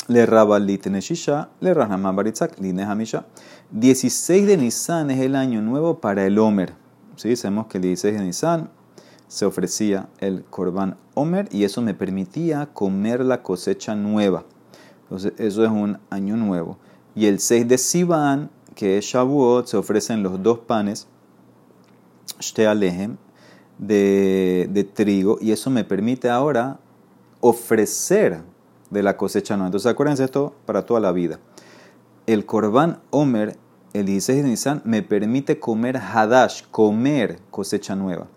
Le 0.07 0.23
Rabalit 0.27 0.85
Shisha, 0.99 1.49
le 1.61 1.73
Rahnaman 1.73 2.15
Baritzak, 2.15 2.59
Line 2.59 2.83
Hamisha. 2.83 3.25
16 3.71 4.45
de 4.45 4.55
Nissan 4.57 5.09
es 5.09 5.19
el 5.19 5.35
año 5.35 5.63
nuevo 5.63 5.99
para 5.99 6.27
el 6.27 6.37
Omer. 6.37 6.82
¿Sí? 7.15 7.35
Sabemos 7.35 7.67
que 7.67 7.77
el 7.77 7.83
16 7.83 8.17
de 8.17 8.23
Nisan 8.23 8.69
se 9.27 9.45
ofrecía 9.45 10.09
el 10.19 10.43
Korban 10.43 10.97
Omer 11.15 11.47
y 11.51 11.63
eso 11.63 11.81
me 11.81 11.93
permitía 11.93 12.67
comer 12.73 13.25
la 13.25 13.41
cosecha 13.41 13.95
nueva. 13.95 14.45
Entonces, 15.03 15.33
eso 15.37 15.63
es 15.63 15.71
un 15.71 15.99
año 16.09 16.37
nuevo. 16.37 16.77
Y 17.15 17.25
el 17.25 17.39
6 17.39 17.67
de 17.67 17.77
Sivan, 17.77 18.49
que 18.75 18.97
es 18.97 19.05
Shavuot, 19.05 19.67
se 19.67 19.77
ofrecen 19.77 20.23
los 20.23 20.41
dos 20.41 20.59
panes, 20.59 21.07
Alejem, 22.57 23.17
de, 23.77 24.69
de 24.71 24.83
trigo, 24.83 25.37
y 25.41 25.51
eso 25.51 25.69
me 25.69 25.83
permite 25.83 26.29
ahora 26.29 26.79
ofrecer 27.39 28.41
de 28.89 29.03
la 29.03 29.17
cosecha 29.17 29.55
nueva. 29.55 29.67
Entonces, 29.67 29.91
acuérdense 29.91 30.23
esto 30.23 30.55
para 30.65 30.85
toda 30.85 30.99
la 30.99 31.11
vida. 31.11 31.39
El 32.25 32.45
Korban 32.45 32.99
Omer 33.09 33.57
el 33.93 34.05
16 34.07 34.43
de 34.43 34.49
Nisan 34.49 34.81
me 34.85 35.03
permite 35.03 35.59
comer 35.59 35.97
Hadash, 35.97 36.63
comer 36.71 37.39
cosecha 37.51 37.95
nueva. 37.95 38.27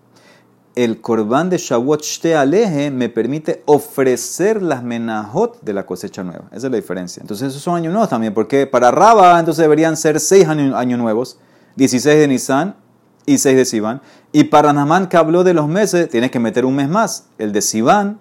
El 0.75 1.01
Korban 1.01 1.49
de 1.49 1.57
Shavuot 1.57 2.03
Shte 2.03 2.37
Aleje 2.37 2.91
me 2.91 3.09
permite 3.09 3.63
ofrecer 3.65 4.61
las 4.61 4.83
menajot 4.83 5.63
de 5.63 5.73
la 5.73 5.87
cosecha 5.87 6.23
nueva. 6.23 6.45
Esa 6.49 6.67
es 6.67 6.71
la 6.71 6.77
diferencia. 6.77 7.23
Entonces, 7.23 7.49
esos 7.49 7.63
son 7.63 7.77
años 7.77 7.93
nuevos 7.95 8.11
también, 8.11 8.35
porque 8.35 8.67
para 8.67 8.91
Raba, 8.91 9.39
entonces 9.39 9.63
deberían 9.63 9.97
ser 9.97 10.21
seis 10.21 10.47
años, 10.47 10.99
nuevos: 10.99 11.39
16 11.77 12.19
de 12.19 12.29
Nisan 12.29 12.77
y 13.25 13.39
6 13.39 13.57
de 13.57 13.65
Sivan. 13.65 14.03
Y 14.33 14.45
para 14.45 14.75
Namán, 14.75 15.09
que 15.09 15.17
habló 15.17 15.45
de 15.45 15.55
los 15.55 15.67
meses, 15.67 16.11
tienes 16.11 16.31
que 16.31 16.39
meter 16.39 16.67
un 16.67 16.77
mes 16.77 16.91
más. 16.91 17.29
El 17.39 17.53
de 17.53 17.63
Sivan, 17.63 18.19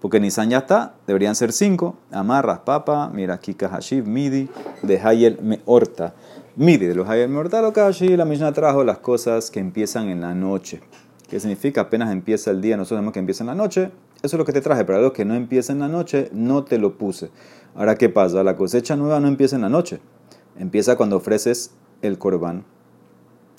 porque 0.00 0.20
Nisan 0.20 0.48
ya 0.48 0.58
está, 0.58 0.94
deberían 1.08 1.34
ser 1.34 1.52
cinco. 1.52 1.96
Amarras, 2.12 2.60
papa, 2.60 3.10
mira, 3.12 3.38
Kika 3.38 3.68
Hashiv, 3.68 4.06
Midi, 4.06 4.48
de 4.82 5.00
Hayel 5.00 5.40
Meorta. 5.42 6.14
Midi, 6.58 6.86
de 6.86 6.94
los 6.94 7.06
Hayel 7.06 7.30
que 7.74 7.80
allí 7.80 8.16
la 8.16 8.24
Mishnah 8.24 8.50
trajo 8.50 8.82
las 8.82 8.96
cosas 8.96 9.50
que 9.50 9.60
empiezan 9.60 10.08
en 10.08 10.22
la 10.22 10.34
noche. 10.34 10.80
¿Qué 11.28 11.38
significa? 11.38 11.82
Apenas 11.82 12.10
empieza 12.10 12.50
el 12.50 12.62
día, 12.62 12.78
nosotros 12.78 13.00
vemos 13.00 13.12
que 13.12 13.18
empieza 13.18 13.42
en 13.44 13.48
la 13.48 13.54
noche. 13.54 13.90
Eso 14.22 14.36
es 14.36 14.38
lo 14.38 14.46
que 14.46 14.54
te 14.54 14.62
traje, 14.62 14.86
pero 14.86 14.96
algo 14.96 15.12
que 15.12 15.26
no 15.26 15.34
empieza 15.34 15.74
en 15.74 15.80
la 15.80 15.88
noche, 15.88 16.30
no 16.32 16.64
te 16.64 16.78
lo 16.78 16.96
puse. 16.96 17.28
Ahora, 17.74 17.96
¿qué 17.96 18.08
pasa? 18.08 18.42
La 18.42 18.56
cosecha 18.56 18.96
nueva 18.96 19.20
no 19.20 19.28
empieza 19.28 19.56
en 19.56 19.62
la 19.62 19.68
noche. 19.68 20.00
Empieza 20.58 20.96
cuando 20.96 21.16
ofreces 21.16 21.72
el 22.00 22.16
corbán, 22.16 22.64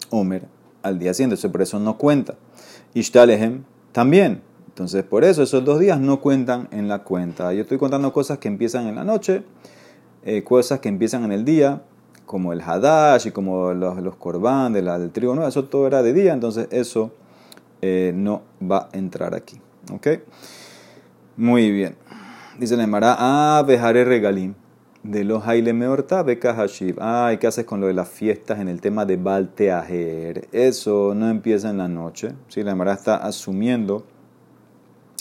Omer, 0.10 0.48
al 0.82 0.98
día 0.98 1.14
siguiente. 1.14 1.36
Eso 1.36 1.52
por 1.52 1.62
eso 1.62 1.80
no 1.80 2.00
cuenta. 2.00 2.34
Ishtalehem 2.96 3.64
también. 3.92 4.42
Entonces, 4.70 5.04
por 5.04 5.24
eso 5.24 5.44
esos 5.44 5.64
dos 5.64 5.80
días 5.80 6.00
no 6.00 6.20
cuentan 6.20 6.68
en 6.72 6.88
la 6.88 7.04
cuenta. 7.04 7.54
Yo 7.54 7.62
estoy 7.62 7.78
contando 7.78 8.12
cosas 8.12 8.40
que 8.40 8.48
empiezan 8.48 8.88
en 8.88 8.96
la 8.96 9.04
noche, 9.04 9.44
eh, 10.24 10.44
cosas 10.44 10.80
que 10.80 10.90
empiezan 10.90 11.24
en 11.26 11.32
el 11.32 11.46
día, 11.46 11.84
como 12.28 12.54
el 12.54 12.62
hadash 12.62 13.28
y 13.28 13.32
como 13.32 13.74
los, 13.74 13.98
los 14.04 14.16
korban 14.18 14.74
del 14.74 15.12
trigo 15.12 15.34
no, 15.34 15.48
eso 15.48 15.64
todo 15.64 15.88
era 15.88 16.04
de 16.04 16.14
día, 16.14 16.34
entonces 16.34 16.68
eso 16.70 17.12
eh, 17.82 18.12
no 18.16 18.44
va 18.62 18.90
a 18.94 18.98
entrar 18.98 19.34
aquí. 19.34 19.60
¿Ok? 19.92 20.08
Muy 21.38 21.72
bien. 21.72 21.96
Dice 22.60 22.76
la 22.78 22.84
Emara, 22.84 23.16
ah, 23.18 23.64
vejaré 23.66 24.04
regalim. 24.04 24.54
De 25.04 25.24
los 25.24 25.48
Haile 25.48 25.72
Meorta, 25.72 26.22
Beka 26.24 26.54
Hashib. 26.54 26.98
Ah, 27.00 27.32
¿y 27.34 27.38
qué 27.38 27.48
haces 27.48 27.66
con 27.66 27.80
lo 27.80 27.88
de 27.88 27.94
las 27.94 28.10
fiestas 28.10 28.60
en 28.60 28.68
el 28.68 28.82
tema 28.82 29.06
de 29.06 29.16
Balteajer? 29.16 30.50
Eso 30.52 31.14
no 31.16 31.30
empieza 31.30 31.70
en 31.70 31.78
la 31.78 31.88
noche. 31.88 32.34
¿sí? 32.50 32.64
La 32.64 32.72
Emara 32.72 32.94
está 32.94 33.16
asumiendo 33.18 34.04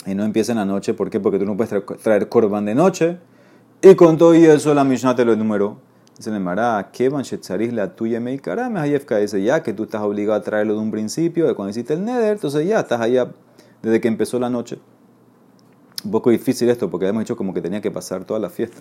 y 0.07 0.15
no 0.15 0.25
empieza 0.25 0.53
en 0.53 0.59
la 0.59 0.65
noche. 0.65 0.95
¿Por 0.95 1.11
qué? 1.11 1.21
Porque 1.21 1.39
tú 1.39 1.45
no 1.45 1.57
puedes 1.57 1.73
traer, 2.03 2.29
corban 2.29 2.65
de 2.65 2.75
noche. 2.75 3.19
Y 3.83 3.95
con 3.95 4.17
todo 4.17 4.35
y 4.35 4.45
eso 4.45 4.75
la 4.75 4.83
Mishnah 4.83 5.15
te 5.15 5.25
lo 5.25 5.35
enumeró. 5.35 5.79
Dice 6.17 6.31
el 6.31 6.41
Mará, 6.41 6.89
¿qué 6.93 7.11
van 7.11 7.25
la 7.73 7.95
tuya 7.95 8.21
me 8.21 8.41
Dice 8.41 9.43
ya 9.43 9.63
que 9.63 9.75
tú 9.75 9.85
estás 9.85 10.01
obligado 10.01 10.39
a 10.39 10.43
traerlo 10.43 10.75
de 10.75 10.81
un 10.81 10.91
principio, 10.91 11.47
de 11.47 11.55
cuando 11.55 11.71
hiciste 11.71 11.93
el 11.93 12.05
Neder, 12.05 12.33
entonces 12.33 12.67
ya 12.67 12.81
estás 12.81 13.03
allá 13.03 13.29
desde 13.83 14.01
que 14.01 14.09
empezó 14.09 14.39
la 14.39 14.49
noche. 14.49 14.79
Un 16.05 16.11
poco 16.11 16.31
difícil 16.31 16.71
esto 16.71 16.91
porque 16.91 17.07
hemos 17.07 17.21
dicho 17.21 17.37
como 17.37 17.53
que 17.53 17.61
tenía 17.61 17.83
que 17.83 17.91
pasar 17.91 18.25
toda 18.25 18.41
la 18.41 18.49
fiesta. 18.49 18.79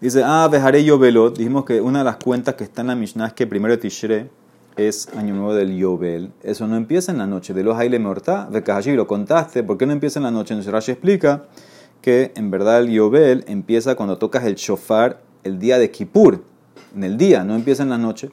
Dice, 0.00 0.22
ah, 0.24 0.48
dejaré 0.50 0.84
yo 0.84 0.98
velot. 0.98 1.38
Dijimos 1.38 1.64
que 1.64 1.80
una 1.80 2.00
de 2.00 2.04
las 2.04 2.16
cuentas 2.16 2.56
que 2.56 2.64
está 2.64 2.82
en 2.82 2.88
la 2.88 2.96
Mishnah 2.96 3.28
es 3.28 3.32
que 3.32 3.46
primero 3.46 3.78
Tishre 3.78 4.28
es 4.76 5.08
Año 5.16 5.34
Nuevo 5.34 5.54
del 5.54 5.76
Yobel. 5.76 6.32
Eso 6.42 6.66
no 6.66 6.76
empieza 6.76 7.12
en 7.12 7.18
la 7.18 7.26
noche. 7.26 7.54
De 7.54 7.62
los 7.62 7.78
Haile 7.78 7.98
Morta, 7.98 8.48
de 8.50 8.62
Kahashi 8.62 8.92
lo 8.92 9.06
contaste. 9.06 9.62
¿Por 9.62 9.78
qué 9.78 9.86
no 9.86 9.92
empieza 9.92 10.18
en 10.18 10.24
la 10.24 10.30
noche? 10.30 10.54
Entonces 10.54 10.72
Rashi 10.72 10.92
explica 10.92 11.44
que 12.02 12.32
en 12.34 12.50
verdad 12.50 12.80
el 12.80 12.90
Yobel 12.90 13.44
empieza 13.46 13.94
cuando 13.94 14.18
tocas 14.18 14.44
el 14.44 14.56
shofar 14.56 15.20
el 15.44 15.58
día 15.58 15.78
de 15.78 15.90
Kippur. 15.90 16.42
En 16.94 17.04
el 17.04 17.16
día, 17.16 17.44
no 17.44 17.54
empieza 17.54 17.82
en 17.82 17.90
la 17.90 17.98
noche. 17.98 18.30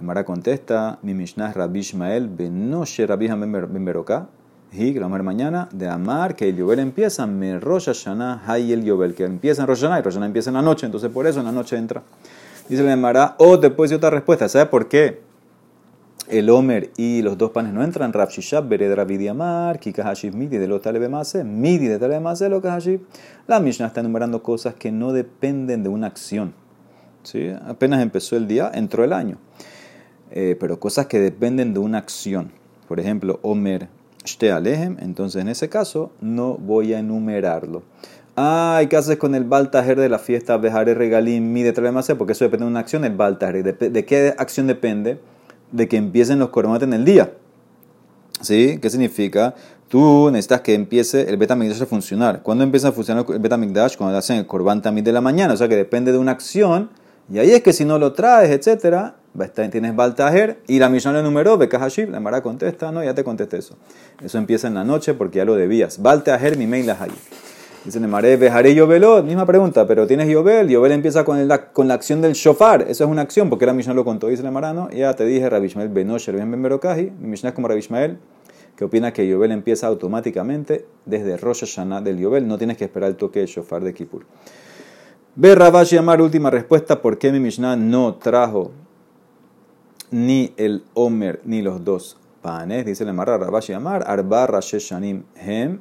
Mara 0.00 0.24
contesta, 0.24 0.98
mi 1.02 1.14
Mishnah 1.14 1.50
es 1.50 1.56
Rabbi 1.56 1.80
Ishmael, 1.80 2.28
Benoshe 2.28 3.06
Rabbi 3.06 3.28
Ben 3.28 3.84
Beroká. 3.84 4.26
Y 4.72 4.94
la 4.94 5.06
mañana 5.06 5.68
de 5.70 5.86
Amar, 5.86 6.34
que 6.34 6.48
el 6.48 6.56
Yobel 6.56 6.78
empieza, 6.78 7.26
me 7.26 7.60
Rosh 7.60 7.86
Hashanah, 7.86 8.42
hay 8.46 8.72
el 8.72 8.82
Yobel, 8.82 9.14
que 9.14 9.24
empieza 9.24 9.62
en 9.62 9.68
Rosh 9.68 9.82
Hashanah 9.82 9.98
y 9.98 10.02
Rosh 10.02 10.14
Hashanah 10.14 10.26
empieza 10.26 10.48
en 10.48 10.54
la 10.54 10.62
noche. 10.62 10.86
Entonces 10.86 11.10
por 11.10 11.26
eso 11.26 11.40
en 11.40 11.46
la 11.46 11.52
noche 11.52 11.76
entra. 11.76 12.02
Dice 12.68 12.82
la 12.82 12.96
Mara, 12.96 13.34
o 13.38 13.58
después 13.58 13.90
de 13.90 13.96
otra 13.96 14.08
respuesta. 14.08 14.48
¿Sabe 14.48 14.66
por 14.66 14.88
qué? 14.88 15.20
El 16.32 16.48
Omer 16.48 16.90
y 16.96 17.20
los 17.20 17.36
dos 17.36 17.50
panes 17.50 17.74
no 17.74 17.84
entran, 17.84 18.10
Rav 18.14 18.30
Shishab, 18.30 18.66
Bered 18.66 19.28
Amar, 19.28 19.78
Kikahashib 19.78 20.34
Midi 20.34 20.56
de 20.56 20.66
lo 20.66 20.80
Talebe 20.80 21.10
Mase, 21.10 21.44
Midi 21.44 21.88
de 21.88 21.98
Talebe 21.98 22.20
Mase, 22.20 22.48
lo 22.48 22.62
Kahashib. 22.62 23.00
La 23.46 23.60
Mishnah 23.60 23.88
está 23.88 24.00
enumerando 24.00 24.42
cosas 24.42 24.74
que 24.74 24.90
no 24.90 25.12
dependen 25.12 25.82
de 25.82 25.90
una 25.90 26.06
acción. 26.06 26.54
¿sí? 27.22 27.52
Apenas 27.66 28.02
empezó 28.02 28.36
el 28.36 28.48
día, 28.48 28.70
entró 28.72 29.04
el 29.04 29.12
año. 29.12 29.36
Eh, 30.30 30.56
pero 30.58 30.80
cosas 30.80 31.04
que 31.04 31.20
dependen 31.20 31.74
de 31.74 31.80
una 31.80 31.98
acción. 31.98 32.50
Por 32.88 32.98
ejemplo, 32.98 33.38
Omer 33.42 33.88
Shte 34.24 34.52
Alejem, 34.52 34.96
entonces 35.00 35.42
en 35.42 35.48
ese 35.48 35.68
caso 35.68 36.12
no 36.22 36.54
voy 36.54 36.94
a 36.94 36.98
enumerarlo. 36.98 37.82
Ah, 38.36 38.80
¿y 38.82 38.86
qué 38.86 38.96
haces 38.96 39.18
con 39.18 39.34
el 39.34 39.44
Baltajer 39.44 40.00
de 40.00 40.08
la 40.08 40.18
fiesta 40.18 40.56
Bejaré 40.56 40.94
Regalim 40.94 41.52
Midi 41.52 41.64
de 41.64 41.72
Talebe 41.74 41.92
Mase? 41.92 42.16
Porque 42.16 42.32
eso 42.32 42.46
depende 42.46 42.64
de 42.64 42.70
una 42.70 42.80
acción, 42.80 43.04
el 43.04 43.14
Baltajer. 43.14 43.76
¿De 43.76 44.04
qué 44.06 44.34
acción 44.38 44.66
depende? 44.66 45.20
De 45.72 45.88
que 45.88 45.96
empiecen 45.96 46.38
los 46.38 46.50
korbanot 46.50 46.82
en 46.82 46.92
el 46.92 47.04
día. 47.04 47.32
¿Sí? 48.40 48.78
¿Qué 48.80 48.90
significa? 48.90 49.54
Tú 49.88 50.30
necesitas 50.30 50.62
que 50.62 50.74
empiece 50.74 51.28
el 51.28 51.36
Betamigdash 51.36 51.82
a 51.82 51.86
funcionar. 51.86 52.42
¿Cuándo 52.42 52.64
empieza 52.64 52.88
a 52.88 52.92
funcionar 52.92 53.26
el 53.28 53.38
Betamigdash? 53.38 53.96
Cuando 53.96 54.16
hacen 54.16 54.38
el 54.38 54.46
korban 54.46 54.80
también 54.80 55.04
de 55.04 55.12
la 55.12 55.20
mañana. 55.20 55.54
O 55.54 55.56
sea 55.56 55.68
que 55.68 55.76
depende 55.76 56.12
de 56.12 56.18
una 56.18 56.32
acción. 56.32 56.90
Y 57.30 57.38
ahí 57.38 57.50
es 57.50 57.62
que 57.62 57.72
si 57.72 57.84
no 57.84 57.98
lo 57.98 58.12
traes, 58.12 58.50
etcétera, 58.50 59.16
tienes 59.70 59.94
Baltajer 59.96 60.60
y 60.66 60.78
la 60.78 60.88
misión 60.88 61.14
le 61.14 61.22
numeró, 61.22 61.56
Bekahashib, 61.56 62.10
la 62.10 62.20
Mara 62.20 62.42
contesta, 62.42 62.90
no, 62.92 63.02
ya 63.02 63.14
te 63.14 63.24
contesté 63.24 63.58
eso. 63.58 63.76
Eso 64.22 64.38
empieza 64.38 64.68
en 64.68 64.74
la 64.74 64.84
noche 64.84 65.14
porque 65.14 65.38
ya 65.38 65.44
lo 65.44 65.54
debías. 65.54 66.02
Baltajer, 66.02 66.56
mi 66.56 66.66
mail 66.66 66.90
ahí. 66.90 67.10
Dice 67.84 67.98
Nemare, 67.98 68.36
Bejaré 68.36 68.76
Yobelot, 68.76 69.24
misma 69.24 69.44
pregunta, 69.44 69.88
pero 69.88 70.06
tienes 70.06 70.28
Yobel, 70.28 70.68
Yobel 70.68 70.92
empieza 70.92 71.24
con 71.24 71.48
la, 71.48 71.72
con 71.72 71.88
la 71.88 71.94
acción 71.94 72.20
del 72.20 72.34
shofar, 72.34 72.82
eso 72.82 73.02
es 73.02 73.10
una 73.10 73.22
acción, 73.22 73.50
porque 73.50 73.66
la 73.66 73.72
Mishnah 73.72 73.92
lo 73.92 74.04
contó, 74.04 74.28
dice 74.28 74.44
Nemarano, 74.44 74.88
ya 74.90 75.14
te 75.14 75.24
dije, 75.24 75.50
Rabbi 75.50 75.66
Ishmael 75.66 75.88
Benosher 75.88 76.36
Ben 76.36 76.48
mi 76.48 76.56
Mishnah 77.28 77.48
es 77.48 77.54
como 77.56 77.66
Rabbi 77.66 77.80
Ishmael, 77.80 78.18
que 78.76 78.84
opina 78.84 79.12
que 79.12 79.26
Yobel 79.26 79.50
empieza 79.50 79.88
automáticamente 79.88 80.86
desde 81.06 81.36
Rosh 81.36 81.62
Hashanah 81.62 82.02
del 82.02 82.18
Yobel, 82.18 82.46
no 82.46 82.56
tienes 82.56 82.76
que 82.76 82.84
esperar 82.84 83.10
el 83.10 83.16
toque 83.16 83.40
del 83.40 83.48
shofar 83.48 83.82
de 83.82 83.92
Kippur. 83.92 84.26
Ve 85.34 85.56
Rabashi 85.56 85.96
Amar, 85.96 86.22
última 86.22 86.50
respuesta, 86.50 87.02
¿por 87.02 87.18
qué 87.18 87.32
mi 87.32 87.40
Mishnah 87.40 87.74
no 87.74 88.14
trajo 88.14 88.70
ni 90.12 90.54
el 90.56 90.84
Omer 90.94 91.40
ni 91.44 91.62
los 91.62 91.82
dos 91.82 92.16
panes? 92.42 92.86
Dice 92.86 93.02
el 93.02 93.12
Marra 93.12 93.38
Rabashi 93.38 93.72
Amar, 93.72 94.04
Arba 94.06 94.46
Rashesh 94.46 94.90
Shanim 94.90 95.24
Hem, 95.34 95.80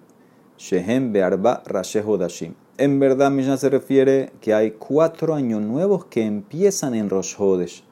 Shehem 0.61 1.11
Bearba 1.11 1.63
Hodashim. 2.05 2.53
En 2.77 2.99
verdad, 2.99 3.31
Mishnah 3.31 3.57
se 3.57 3.67
refiere 3.67 4.31
que 4.41 4.53
hay 4.53 4.71
cuatro 4.71 5.33
años 5.33 5.59
nuevos 5.59 6.05
que 6.05 6.23
empiezan 6.23 6.93
en 6.93 7.09
Rosh 7.09 7.33
Hodesh. 7.35 7.83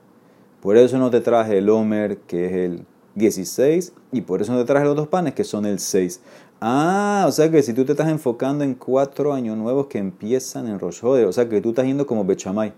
Por 0.62 0.78
eso 0.78 1.00
no 1.00 1.10
te 1.10 1.20
traje 1.20 1.58
el 1.58 1.70
Omer, 1.70 2.20
que 2.28 2.46
es 2.46 2.52
el 2.52 2.86
16, 3.16 3.94
y 4.12 4.22
por 4.22 4.44
eso 4.44 4.54
no 4.54 4.60
te 4.60 4.66
traje 4.66 4.86
los 4.86 4.96
dos 4.96 5.08
panes, 5.08 5.34
que 5.34 5.44
son 5.44 5.66
el 5.66 5.80
6. 5.80 6.22
Ah, 6.62 7.26
o 7.28 7.32
sea 7.32 7.50
que 7.50 7.64
si 7.64 7.74
tú 7.74 7.86
te 7.86 7.94
estás 7.94 8.10
enfocando 8.10 8.64
en 8.64 8.76
cuatro 8.76 9.34
años 9.34 9.58
nuevos 9.58 9.88
que 9.88 9.98
empiezan 9.98 10.68
en 10.68 10.78
Rosh 10.78 11.04
o 11.04 11.34
sea 11.34 11.50
que 11.50 11.62
tú 11.62 11.70
estás 11.70 11.86
yendo 11.86 12.06
como 12.06 12.24
Bechamay. 12.24 12.74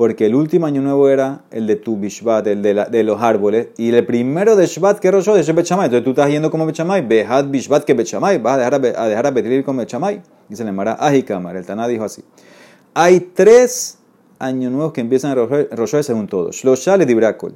Porque 0.00 0.24
el 0.24 0.34
último 0.34 0.64
año 0.64 0.80
nuevo 0.80 1.10
era 1.10 1.42
el 1.50 1.66
de 1.66 1.76
tu 1.76 1.98
Bishvat, 1.98 2.46
el 2.46 2.62
de, 2.62 2.86
de, 2.90 3.04
los 3.04 3.20
árboles, 3.20 3.68
y 3.76 3.92
el 3.92 4.06
primero 4.06 4.56
de 4.56 4.64
Shvat 4.64 4.98
que 4.98 5.10
Hodesh 5.10 5.50
es 5.50 5.54
Bechamay. 5.54 5.88
Entonces 5.88 6.04
tú 6.04 6.12
estás 6.12 6.30
yendo 6.30 6.50
como 6.50 6.64
Bechamay, 6.64 7.06
Behat 7.06 7.50
Bishvat 7.50 7.84
que 7.84 7.92
Bechamay, 7.92 8.38
vas 8.38 8.54
a 8.54 8.56
dejar 8.56 8.74
a, 8.76 9.02
a, 9.02 9.08
dejar 9.08 9.26
a 9.26 9.30
Betrilir 9.30 9.62
como 9.62 9.80
Bechamay. 9.80 10.22
Dice 10.48 10.62
el 10.62 10.72
Mara, 10.72 10.96
Ajikamar, 10.98 11.54
el 11.54 11.66
Taná 11.66 11.86
dijo 11.86 12.04
así. 12.04 12.24
Hay 12.94 13.20
tres 13.34 13.98
años 14.38 14.72
nuevos 14.72 14.94
que 14.94 15.02
empiezan 15.02 15.36
Rosh 15.36 15.94
Hodesh 15.94 16.06
según 16.06 16.26
todos. 16.28 16.56
Shloshal 16.56 17.02
y 17.02 17.04
Dibrakol. 17.04 17.54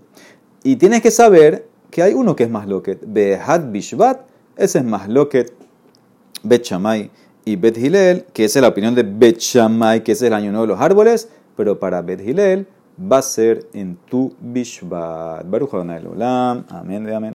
Y 0.65 0.77
tienes 0.77 1.01
que 1.01 1.11
saber 1.11 1.67
que 1.91 2.03
hay 2.03 2.13
uno 2.13 2.37
que 2.37 2.45
es 2.45 2.51
más 2.51 2.69
loquet. 2.69 3.01
Behat 3.07 3.73
Bishvat, 3.73 4.21
ese 4.59 4.81
es 4.81 4.85
más 4.85 5.09
loquet. 5.09 5.51
Bet 6.43 6.63
Shammai 6.63 7.11
y 7.47 7.57
Bet 7.57 7.79
Hilel, 7.79 8.27
que 8.35 8.45
es 8.45 8.55
la 8.57 8.69
opinión 8.69 8.95
de 8.95 9.03
Bet 9.03 9.39
Shammai, 9.39 10.05
que 10.05 10.13
es 10.13 10.21
el 10.21 10.35
año 10.35 10.51
nuevo 10.51 10.67
de 10.67 10.73
los 10.75 10.81
árboles, 10.83 11.31
pero 11.57 11.79
para 11.79 12.03
Bet 12.03 12.21
Hilel 12.21 12.67
va 12.99 13.19
a 13.19 13.23
ser 13.23 13.67
en 13.73 13.97
tu 14.09 14.35
Bishvat. 14.41 15.49
Baruch 15.49 15.75
Adonai 15.75 16.05
Olam. 16.07 16.65
Amén 16.69 17.05
de 17.05 17.15
amén. 17.15 17.23